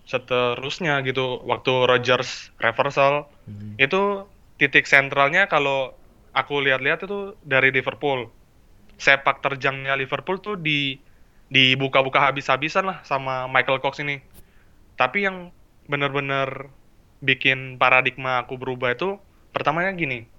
seterusnya 0.05 1.01
gitu, 1.07 1.39
waktu 1.47 1.87
Rogers 1.87 2.51
reversal, 2.59 3.31
Hmm. 3.47 3.79
itu 3.79 4.27
titik 4.59 4.85
sentralnya 4.91 5.47
kalau 5.47 5.95
aku 6.35 6.61
lihat-lihat 6.63 7.07
itu 7.07 7.39
dari 7.47 7.71
Liverpool. 7.71 8.31
Sepak 9.01 9.41
terjangnya 9.41 9.97
Liverpool 9.97 10.43
tuh 10.43 10.61
di 10.61 11.01
dibuka-buka 11.51 12.31
habis-habisan 12.31 12.87
lah 12.87 12.99
sama 13.03 13.51
Michael 13.51 13.83
Cox 13.83 13.99
ini. 14.05 14.23
Tapi 14.95 15.27
yang 15.27 15.51
benar-benar 15.91 16.71
bikin 17.19 17.81
paradigma 17.81 18.45
aku 18.47 18.55
berubah 18.61 18.95
itu 18.95 19.19
pertamanya 19.51 19.91
gini. 19.97 20.31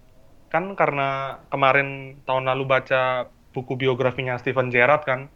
Kan 0.47 0.75
karena 0.79 1.41
kemarin 1.51 2.19
tahun 2.23 2.47
lalu 2.47 2.63
baca 2.63 3.27
buku 3.51 3.75
biografinya 3.75 4.39
Steven 4.39 4.71
Gerrard 4.71 5.03
kan. 5.03 5.27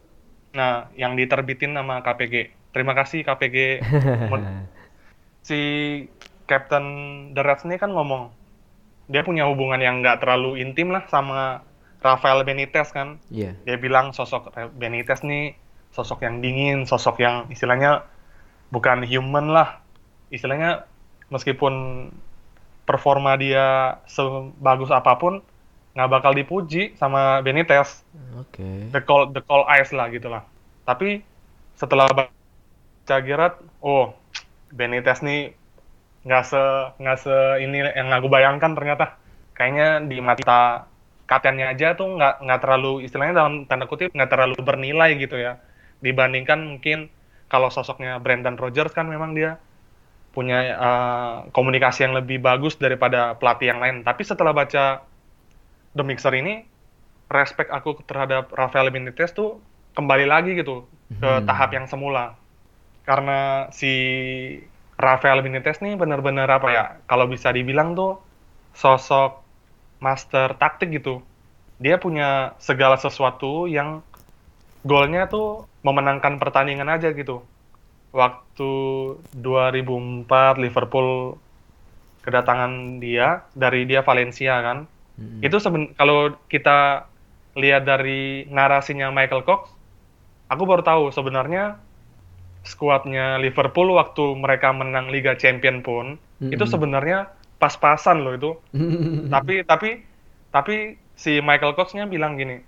Nah, 0.56 0.88
yang 0.96 1.12
diterbitin 1.14 1.76
sama 1.76 2.00
KPG. 2.00 2.34
Terima 2.72 2.96
kasih 2.96 3.22
KPG. 3.22 3.56
Si 5.46 5.62
Captain 6.50 6.86
The 7.30 7.42
Reds 7.46 7.62
ini 7.70 7.78
kan 7.78 7.94
ngomong 7.94 8.34
dia 9.06 9.22
punya 9.22 9.46
hubungan 9.46 9.78
yang 9.78 10.02
nggak 10.02 10.18
terlalu 10.18 10.58
intim 10.58 10.90
lah 10.90 11.06
sama 11.06 11.62
Rafael 12.02 12.42
Benitez 12.42 12.90
kan. 12.90 13.22
Iya. 13.30 13.54
Dia 13.62 13.78
bilang 13.78 14.10
sosok 14.10 14.50
Benitez 14.74 15.22
nih 15.22 15.54
sosok 15.94 16.26
yang 16.26 16.42
dingin, 16.42 16.82
sosok 16.84 17.22
yang 17.22 17.46
istilahnya 17.46 18.04
bukan 18.74 19.06
human 19.06 19.54
lah. 19.54 19.80
Istilahnya 20.34 20.84
meskipun 21.30 22.10
performa 22.82 23.38
dia 23.38 23.98
sebagus 24.06 24.90
apa 24.90 25.18
pun 25.18 25.46
nggak 25.96 26.10
bakal 26.12 26.36
dipuji 26.36 26.92
sama 27.00 27.40
Benitez. 27.40 28.04
Oke. 28.36 28.92
The 28.92 29.00
call 29.00 29.32
the 29.32 29.40
call 29.40 29.64
eyes 29.64 29.88
lah 29.96 30.12
gitu 30.12 30.28
lah. 30.28 30.44
Tapi 30.84 31.24
setelah 31.72 32.04
baca 32.12 33.16
Gerrard, 33.24 33.56
oh 33.80 34.12
Benitez 34.68 35.24
nih 35.24 35.56
nggak 36.26 36.44
se 36.44 36.62
nggak 37.00 37.18
se 37.22 37.36
ini 37.64 37.86
yang 37.96 38.10
aku 38.10 38.26
bayangkan 38.26 38.74
ternyata 38.74 39.14
kayaknya 39.54 40.02
di 40.04 40.18
mata 40.18 40.90
kaptennya 41.30 41.70
aja 41.70 41.94
tuh 41.94 42.18
nggak 42.18 42.42
nggak 42.42 42.60
terlalu 42.60 43.06
istilahnya 43.06 43.34
dalam 43.38 43.54
tanda 43.70 43.86
kutip 43.86 44.10
nggak 44.10 44.30
terlalu 44.30 44.58
bernilai 44.58 45.14
gitu 45.22 45.38
ya 45.38 45.62
dibandingkan 46.02 46.66
mungkin 46.66 47.06
kalau 47.46 47.70
sosoknya 47.70 48.18
Brendan 48.18 48.58
Rodgers 48.58 48.90
kan 48.90 49.06
memang 49.06 49.38
dia 49.38 49.62
punya 50.34 50.58
eh, 50.66 51.36
komunikasi 51.54 52.10
yang 52.10 52.18
lebih 52.18 52.42
bagus 52.42 52.74
daripada 52.74 53.38
pelatih 53.38 53.70
yang 53.70 53.78
lain 53.78 54.02
tapi 54.02 54.26
setelah 54.26 54.50
baca 54.50 55.05
The 55.96 56.04
Mixer 56.04 56.34
ini 56.36 56.68
respect 57.32 57.72
aku 57.72 57.98
terhadap 58.06 58.52
Rafael 58.52 58.92
Benitez 58.92 59.32
tuh 59.32 59.58
kembali 59.96 60.28
lagi 60.28 60.52
gitu 60.54 60.84
ke 61.08 61.30
Hmm. 61.40 61.46
tahap 61.48 61.72
yang 61.72 61.86
semula. 61.88 62.36
Karena 63.08 63.70
si 63.72 63.92
Rafael 65.00 65.40
Benitez 65.40 65.80
nih 65.80 65.96
benar-benar 65.96 66.48
apa 66.48 66.68
ya 66.72 66.84
kalau 67.08 67.26
bisa 67.28 67.48
dibilang 67.52 67.96
tuh 67.96 68.20
sosok 68.76 69.40
master 70.00 70.56
taktik 70.60 70.92
gitu. 70.92 71.24
Dia 71.80 71.96
punya 72.00 72.56
segala 72.60 72.96
sesuatu 72.96 73.68
yang 73.68 74.00
golnya 74.84 75.28
tuh 75.28 75.64
memenangkan 75.84 76.36
pertandingan 76.40 76.88
aja 76.88 77.12
gitu. 77.12 77.44
Waktu 78.12 78.70
2004 79.36 80.56
Liverpool 80.60 81.36
kedatangan 82.24 82.98
dia 82.98 83.46
dari 83.54 83.86
dia 83.86 84.02
Valencia 84.02 84.58
kan 84.64 84.78
Mm-mm. 85.16 85.40
itu 85.40 85.56
seben 85.58 85.92
kalau 85.96 86.36
kita 86.52 87.08
lihat 87.56 87.88
dari 87.88 88.44
narasinya 88.52 89.08
Michael 89.08 89.44
Cox, 89.48 89.72
aku 90.52 90.62
baru 90.68 90.84
tahu 90.84 91.08
sebenarnya 91.08 91.80
skuadnya 92.66 93.40
Liverpool 93.40 93.96
waktu 93.96 94.36
mereka 94.36 94.74
menang 94.76 95.08
Liga 95.08 95.38
Champion 95.38 95.80
pun 95.80 96.20
Mm-mm. 96.20 96.52
itu 96.52 96.64
sebenarnya 96.68 97.32
pas-pasan 97.56 98.20
loh 98.22 98.34
itu. 98.36 98.50
tapi 99.34 99.64
tapi 99.64 100.04
tapi 100.52 100.76
si 101.16 101.40
Michael 101.40 101.72
Cox-nya 101.76 102.04
bilang 102.04 102.36
gini, 102.36 102.60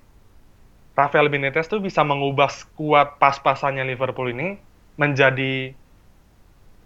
Rafael 0.97 1.29
Benitez 1.29 1.69
tuh 1.69 1.79
bisa 1.85 2.03
mengubah 2.03 2.49
skuad 2.49 3.21
pas-pasannya 3.21 3.85
Liverpool 3.87 4.33
ini 4.33 4.59
menjadi 4.99 5.73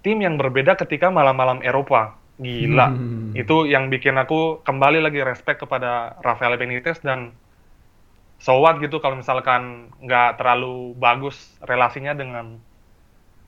tim 0.03 0.19
yang 0.19 0.37
berbeda 0.37 0.75
ketika 0.77 1.09
malam-malam 1.09 1.63
Eropa. 1.63 2.19
Gila. 2.41 2.89
Hmm. 2.93 3.37
Itu 3.37 3.69
yang 3.69 3.93
bikin 3.93 4.17
aku 4.17 4.65
kembali 4.65 5.05
lagi 5.05 5.21
respect 5.21 5.61
kepada 5.61 6.17
Rafael 6.25 6.57
Benitez 6.57 7.01
dan 7.05 7.37
so 8.41 8.59
what 8.59 8.81
gitu 8.81 8.99
kalau 8.99 9.21
misalkan 9.21 9.93
nggak 10.03 10.41
terlalu 10.41 10.97
bagus 10.97 11.37
relasinya 11.63 12.17
dengan 12.17 12.59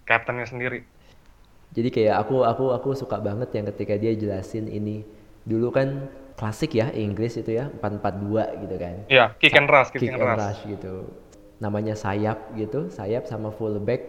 kaptennya 0.05 0.47
sendiri. 0.47 0.85
Jadi 1.75 1.89
kayak 1.91 2.23
aku 2.23 2.47
aku 2.47 2.71
aku 2.71 2.89
suka 2.95 3.19
banget 3.19 3.51
yang 3.57 3.67
ketika 3.75 3.99
dia 3.99 4.15
jelasin 4.15 4.71
ini 4.71 5.03
dulu 5.43 5.75
kan 5.75 6.07
klasik 6.39 6.75
ya 6.79 6.91
Inggris 6.95 7.35
itu 7.35 7.51
ya 7.51 7.67
442 7.83 8.63
gitu 8.63 8.77
kan. 8.79 8.95
Iya, 9.11 9.25
kick 9.39 9.55
and 9.59 9.67
rush, 9.71 9.91
Kick 9.91 10.07
kick, 10.07 10.15
and 10.15 10.23
and 10.23 10.29
rush. 10.29 10.39
rush 10.39 10.61
gitu. 10.71 10.95
Namanya 11.59 11.95
sayap 11.99 12.55
gitu, 12.55 12.91
sayap 12.91 13.27
sama 13.27 13.51
fullback 13.51 14.03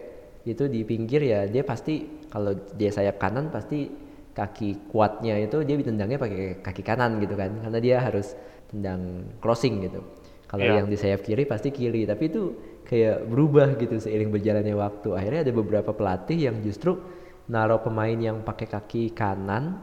itu 0.46 0.70
di 0.70 0.86
pinggir 0.86 1.26
ya 1.26 1.50
dia 1.50 1.66
pasti 1.66 2.06
kalau 2.30 2.54
dia 2.78 2.94
sayap 2.94 3.18
kanan 3.18 3.50
pasti 3.50 3.90
kaki 4.36 4.92
kuatnya 4.92 5.40
itu 5.40 5.64
dia 5.64 5.76
ditendangnya 5.80 6.20
pakai 6.20 6.60
kaki 6.60 6.82
kanan 6.84 7.16
gitu 7.24 7.32
kan 7.32 7.56
karena 7.64 7.78
dia 7.80 7.96
harus 8.04 8.36
tendang 8.68 9.32
crossing 9.40 9.80
gitu. 9.80 10.04
Kalau 10.46 10.62
Iya. 10.62 10.78
yang 10.78 10.86
di 10.86 10.94
sayap 10.94 11.26
kiri 11.26 11.42
pasti 11.42 11.74
kiri, 11.74 12.06
tapi 12.06 12.30
itu 12.30 12.54
kayak 12.86 13.26
berubah 13.26 13.74
gitu 13.82 13.98
seiring 13.98 14.30
berjalannya 14.30 14.76
waktu. 14.78 15.08
Akhirnya 15.10 15.40
ada 15.42 15.52
beberapa 15.56 15.90
pelatih 15.90 16.38
yang 16.38 16.62
justru 16.62 17.00
naruh 17.50 17.82
pemain 17.82 18.14
yang 18.14 18.46
pakai 18.46 18.70
kaki 18.70 19.10
kanan 19.10 19.80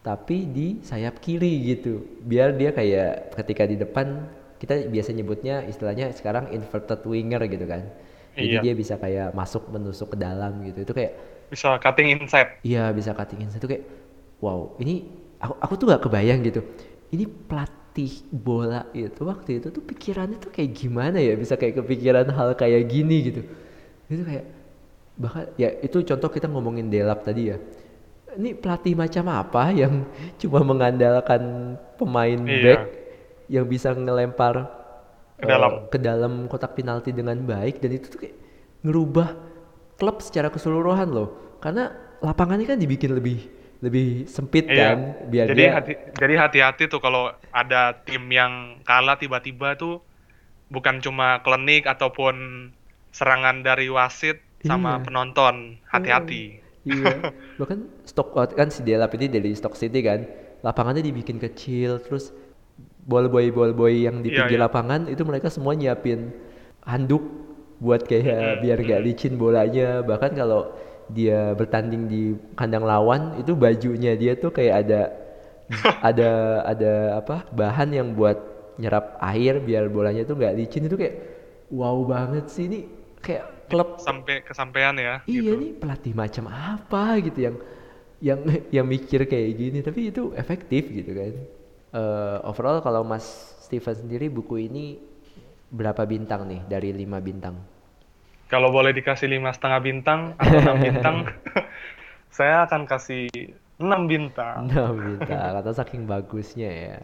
tapi 0.00 0.48
di 0.48 0.80
sayap 0.80 1.20
kiri 1.20 1.76
gitu. 1.76 2.00
Biar 2.24 2.56
dia 2.56 2.72
kayak 2.72 3.36
ketika 3.36 3.68
di 3.68 3.76
depan 3.76 4.24
kita 4.56 4.88
biasa 4.88 5.12
nyebutnya 5.12 5.68
istilahnya 5.68 6.12
sekarang 6.16 6.48
inverted 6.56 7.04
winger 7.04 7.44
gitu 7.44 7.68
kan. 7.68 7.84
Jadi 8.32 8.56
Iya. 8.56 8.60
dia 8.64 8.74
bisa 8.78 8.94
kayak 8.96 9.36
masuk 9.36 9.68
menusuk 9.68 10.16
ke 10.16 10.16
dalam 10.16 10.64
gitu. 10.64 10.80
Itu 10.88 10.92
kayak 10.96 11.12
Bisa 11.50 11.76
cutting 11.82 12.14
inside. 12.14 12.62
Iya 12.62 12.94
bisa 12.94 13.10
cutting 13.12 13.42
inside 13.42 13.58
itu 13.58 13.68
kayak 13.68 13.84
wow 14.38 14.78
ini 14.78 15.04
aku 15.42 15.54
aku 15.58 15.72
tuh 15.76 15.86
gak 15.90 16.02
kebayang 16.06 16.40
gitu 16.46 16.62
ini 17.10 17.26
pelatih 17.26 18.22
bola 18.30 18.86
itu 18.94 19.20
waktu 19.26 19.58
itu 19.58 19.68
tuh 19.68 19.82
pikirannya 19.82 20.38
tuh 20.38 20.48
kayak 20.48 20.70
gimana 20.72 21.18
ya 21.18 21.34
bisa 21.34 21.58
kayak 21.58 21.82
kepikiran 21.82 22.30
hal 22.30 22.54
kayak 22.54 22.86
gini 22.86 23.16
gitu 23.34 23.40
itu 24.06 24.22
kayak 24.22 24.46
bahkan 25.18 25.44
ya 25.58 25.68
itu 25.82 26.00
contoh 26.06 26.30
kita 26.30 26.46
ngomongin 26.48 26.88
Delap 26.88 27.26
tadi 27.26 27.50
ya 27.52 27.58
ini 28.38 28.54
pelatih 28.54 28.94
macam 28.94 29.26
apa 29.28 29.74
yang 29.74 30.06
cuma 30.40 30.62
mengandalkan 30.62 31.74
pemain 31.98 32.38
Iya. 32.46 32.62
back 32.62 32.80
yang 33.50 33.66
bisa 33.66 33.90
ngelempar 33.90 34.70
Ke 35.40 35.46
dalam. 35.48 35.72
ke 35.90 35.98
dalam 35.98 36.32
kotak 36.46 36.78
penalti 36.78 37.10
dengan 37.10 37.34
baik 37.42 37.80
dan 37.82 37.90
itu 37.96 38.06
tuh 38.06 38.20
kayak 38.22 38.36
ngerubah 38.86 39.28
klub 40.00 40.24
secara 40.24 40.48
keseluruhan 40.48 41.12
loh 41.12 41.60
karena 41.60 41.92
lapangannya 42.24 42.64
kan 42.66 42.80
dibikin 42.80 43.12
lebih 43.12 43.44
lebih 43.80 44.28
sempit 44.28 44.68
Iya. 44.68 44.76
kan 44.92 44.98
biar 45.28 45.46
Jadi 45.52 45.60
dia 45.60 45.70
hati, 45.72 45.92
jadi 46.16 46.34
hati-hati 46.36 46.84
tuh 46.88 47.00
kalau 47.00 47.32
ada 47.48 47.96
tim 48.04 48.28
yang 48.28 48.80
kalah 48.84 49.16
tiba-tiba 49.16 49.76
tuh 49.76 50.04
bukan 50.68 51.00
cuma 51.00 51.40
klinik 51.40 51.84
ataupun 51.84 52.68
serangan 53.10 53.60
dari 53.60 53.88
wasit 53.88 54.40
sama 54.60 55.00
Iya. 55.00 55.04
penonton. 55.04 55.54
Hati-hati. 55.88 56.60
iya 56.80 57.28
bahkan 57.60 57.84
stok 58.08 58.32
kan 58.56 58.72
si 58.72 58.80
Delap 58.80 59.12
ini 59.12 59.28
dari 59.28 59.52
Stock 59.52 59.76
City 59.76 60.00
kan 60.00 60.24
lapangannya 60.64 61.04
dibikin 61.04 61.36
kecil 61.36 62.00
terus 62.00 62.32
ball 63.04 63.28
boy 63.28 63.52
ball 63.52 63.76
boy 63.76 63.92
yang 64.08 64.24
di 64.24 64.32
Iya, 64.32 64.44
pinggir 64.44 64.56
iya. 64.56 64.64
lapangan 64.64 65.04
itu 65.08 65.20
mereka 65.24 65.52
semua 65.52 65.76
nyiapin 65.76 66.32
handuk 66.84 67.20
buat 67.80 68.04
kayak 68.04 68.60
biar 68.60 68.78
gak 68.84 69.02
licin 69.02 69.34
bolanya. 69.40 70.04
Bahkan 70.04 70.32
kalau 70.36 70.70
dia 71.10 71.56
bertanding 71.58 72.06
di 72.06 72.22
kandang 72.54 72.86
lawan 72.86 73.40
itu 73.42 73.58
bajunya 73.58 74.14
dia 74.14 74.38
tuh 74.38 74.54
kayak 74.54 74.86
ada 74.86 75.00
ada 76.12 76.30
ada 76.68 76.92
apa 77.18 77.48
bahan 77.50 77.90
yang 77.90 78.08
buat 78.14 78.38
nyerap 78.78 79.18
air 79.18 79.58
biar 79.58 79.90
bolanya 79.90 80.22
tuh 80.28 80.36
nggak 80.36 80.54
licin. 80.60 80.86
Itu 80.86 81.00
kayak 81.00 81.16
wow 81.72 81.98
banget 82.04 82.46
sih. 82.52 82.68
Ini 82.68 82.78
kayak 83.18 83.68
klub 83.72 83.98
sampai 84.02 84.42
kesampaian 84.42 84.94
ya 84.98 85.22
iya 85.30 85.40
gitu. 85.46 85.60
nih 85.60 85.72
pelatih 85.78 86.14
macam 86.16 86.50
apa 86.50 87.20
gitu 87.22 87.38
yang 87.38 87.56
yang 88.20 88.40
yang 88.68 88.86
mikir 88.86 89.24
kayak 89.24 89.50
gini. 89.56 89.78
Tapi 89.80 90.12
itu 90.12 90.36
efektif 90.36 90.84
gitu 90.92 91.10
kan. 91.16 91.34
Eh, 91.90 92.38
overall 92.46 92.78
kalau 92.84 93.02
Mas 93.02 93.56
Steven 93.66 93.96
sendiri 93.96 94.30
buku 94.30 94.70
ini 94.70 95.09
berapa 95.70 96.02
bintang 96.04 96.50
nih 96.50 96.60
dari 96.66 96.90
lima 96.90 97.22
bintang 97.22 97.58
Kalau 98.50 98.74
boleh 98.74 98.90
dikasih 98.90 99.30
lima 99.30 99.54
setengah 99.54 99.78
bintang 99.78 100.20
atau 100.34 100.58
enam 100.58 100.76
bintang, 100.82 101.16
saya 102.36 102.66
akan 102.66 102.82
kasih 102.82 103.30
enam 103.78 104.10
bintang. 104.10 104.66
enam 104.66 104.98
bintang 104.98 105.54
atau 105.62 105.70
saking 105.70 106.10
bagusnya 106.10 106.70
ya 106.70 106.98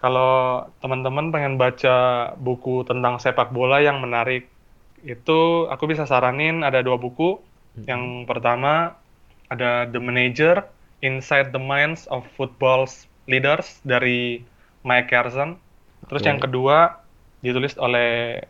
Kalau 0.00 0.64
teman-teman 0.80 1.28
pengen 1.28 1.60
baca 1.60 2.30
buku 2.40 2.86
tentang 2.88 3.20
sepak 3.20 3.50
bola 3.50 3.82
yang 3.82 3.98
menarik, 3.98 4.46
itu 5.02 5.66
aku 5.66 5.90
bisa 5.90 6.06
saranin 6.06 6.62
ada 6.62 6.86
dua 6.86 6.96
buku. 6.96 7.42
Yang 7.82 8.26
pertama 8.30 8.94
ada 9.50 9.90
The 9.90 9.98
Manager, 9.98 10.66
Inside 11.02 11.50
the 11.50 11.62
Minds 11.62 12.06
of 12.10 12.26
Football's 12.38 13.10
Leaders 13.26 13.82
dari 13.82 14.42
Mike 14.86 15.10
Carson. 15.10 15.58
Terus 16.06 16.22
Oke. 16.22 16.28
yang 16.30 16.38
kedua 16.38 17.07
ditulis 17.44 17.74
oleh 17.78 18.40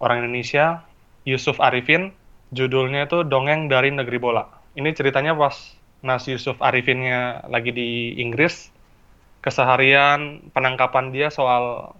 orang 0.00 0.24
Indonesia, 0.24 0.84
Yusuf 1.24 1.58
Arifin. 1.60 2.12
Judulnya 2.54 3.10
itu 3.10 3.26
Dongeng 3.26 3.66
dari 3.66 3.90
Negeri 3.90 4.18
Bola. 4.22 4.46
Ini 4.78 4.94
ceritanya 4.94 5.34
pas 5.34 5.74
Mas 6.04 6.22
Yusuf 6.30 6.60
Arifinnya 6.62 7.42
lagi 7.50 7.72
di 7.74 8.14
Inggris, 8.20 8.70
keseharian 9.42 10.52
penangkapan 10.54 11.10
dia 11.10 11.28
soal 11.32 11.96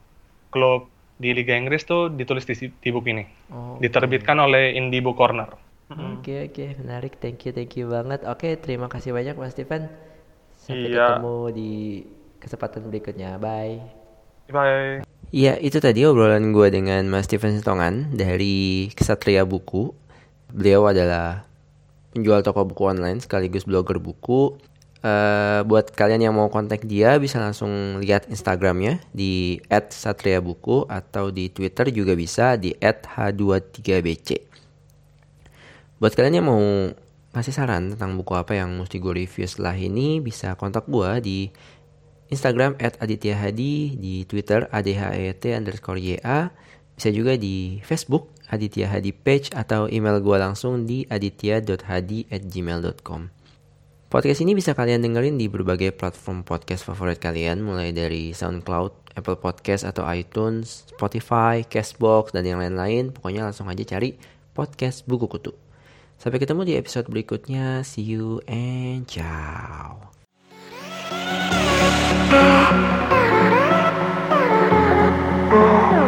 klub 0.54 0.86
di 1.18 1.30
Liga 1.34 1.54
Inggris 1.54 1.82
tuh 1.86 2.10
ditulis 2.10 2.44
di, 2.46 2.54
di 2.70 2.88
buku 2.92 3.08
ini. 3.10 3.24
Oh, 3.50 3.78
Diterbitkan 3.82 4.38
oleh 4.38 4.74
Indie 4.78 5.02
Book 5.02 5.18
Corner. 5.18 5.50
Oke 5.90 6.48
oke 6.48 6.64
menarik 6.80 7.20
thank 7.20 7.44
you 7.44 7.52
thank 7.52 7.76
you 7.76 7.86
banget 7.86 8.24
oke 8.24 8.48
terima 8.64 8.88
kasih 8.88 9.12
banyak 9.12 9.36
Mas 9.36 9.52
Steven 9.52 9.84
sampai 10.56 10.88
Iya. 10.90 11.20
ketemu 11.20 11.36
di 11.52 11.72
kesempatan 12.40 12.88
berikutnya 12.88 13.36
bye 13.36 13.78
Bye. 14.48 15.03
Iya 15.34 15.58
itu 15.58 15.82
tadi 15.82 16.06
obrolan 16.06 16.54
gue 16.54 16.70
dengan 16.70 17.02
Mas 17.10 17.26
Steven 17.26 17.58
Sitongan 17.58 18.14
dari 18.14 18.86
Kesatria 18.94 19.42
Buku 19.42 19.90
beliau 20.54 20.86
adalah 20.86 21.42
penjual 22.14 22.46
toko 22.46 22.62
buku 22.62 22.86
online 22.86 23.18
sekaligus 23.18 23.66
blogger 23.66 23.98
buku 23.98 24.54
Eh, 25.04 25.60
buat 25.68 25.92
kalian 25.92 26.24
yang 26.24 26.32
mau 26.32 26.48
kontak 26.48 26.88
dia 26.88 27.20
bisa 27.20 27.36
langsung 27.36 28.00
lihat 28.00 28.24
Instagramnya 28.32 29.04
di 29.12 29.60
@satriabuku 29.68 30.88
atau 30.88 31.28
di 31.28 31.52
Twitter 31.52 31.92
juga 31.92 32.16
bisa 32.16 32.56
di 32.56 32.72
@h23bc. 32.80 34.40
Buat 36.00 36.12
kalian 36.16 36.40
yang 36.40 36.48
mau 36.48 36.64
ngasih 37.36 37.52
saran 37.52 37.92
tentang 37.92 38.16
buku 38.16 38.32
apa 38.32 38.56
yang 38.56 38.80
mesti 38.80 38.96
gue 38.96 39.12
review 39.12 39.44
setelah 39.44 39.76
ini 39.76 40.24
bisa 40.24 40.56
kontak 40.56 40.88
gue 40.88 41.10
di 41.20 41.38
Instagram 42.32 42.76
@adityahadi, 42.80 44.00
di 44.00 44.24
Twitter 44.24 44.68
adhet 44.72 45.44
underscore 45.44 46.00
ya, 46.00 46.52
bisa 46.94 47.10
juga 47.10 47.34
di 47.34 47.82
Facebook 47.82 48.34
Aditya 48.48 48.86
Hadi 48.92 49.10
page 49.10 49.50
atau 49.56 49.88
email 49.88 50.20
gue 50.20 50.36
langsung 50.36 50.84
di 50.84 51.08
aditya.hadi 51.08 52.30
at 52.30 52.42
gmail.com. 52.44 53.32
Podcast 54.12 54.46
ini 54.46 54.54
bisa 54.54 54.78
kalian 54.78 55.02
dengerin 55.02 55.34
di 55.34 55.50
berbagai 55.50 55.90
platform 55.90 56.46
podcast 56.46 56.86
favorit 56.86 57.18
kalian 57.18 57.66
mulai 57.66 57.90
dari 57.90 58.30
SoundCloud, 58.30 59.18
Apple 59.18 59.42
Podcast 59.42 59.82
atau 59.82 60.06
iTunes, 60.06 60.86
Spotify, 60.94 61.66
Castbox, 61.66 62.30
dan 62.30 62.46
yang 62.46 62.62
lain-lain. 62.62 63.10
Pokoknya 63.10 63.50
langsung 63.50 63.66
aja 63.66 63.82
cari 63.82 64.14
podcast 64.54 65.02
buku 65.10 65.26
kutu. 65.26 65.50
Sampai 66.14 66.38
ketemu 66.38 66.62
di 66.62 66.78
episode 66.78 67.10
berikutnya. 67.10 67.82
See 67.82 68.06
you 68.06 68.38
and 68.46 69.10
ciao. 69.10 70.13
Oh. 75.56 76.03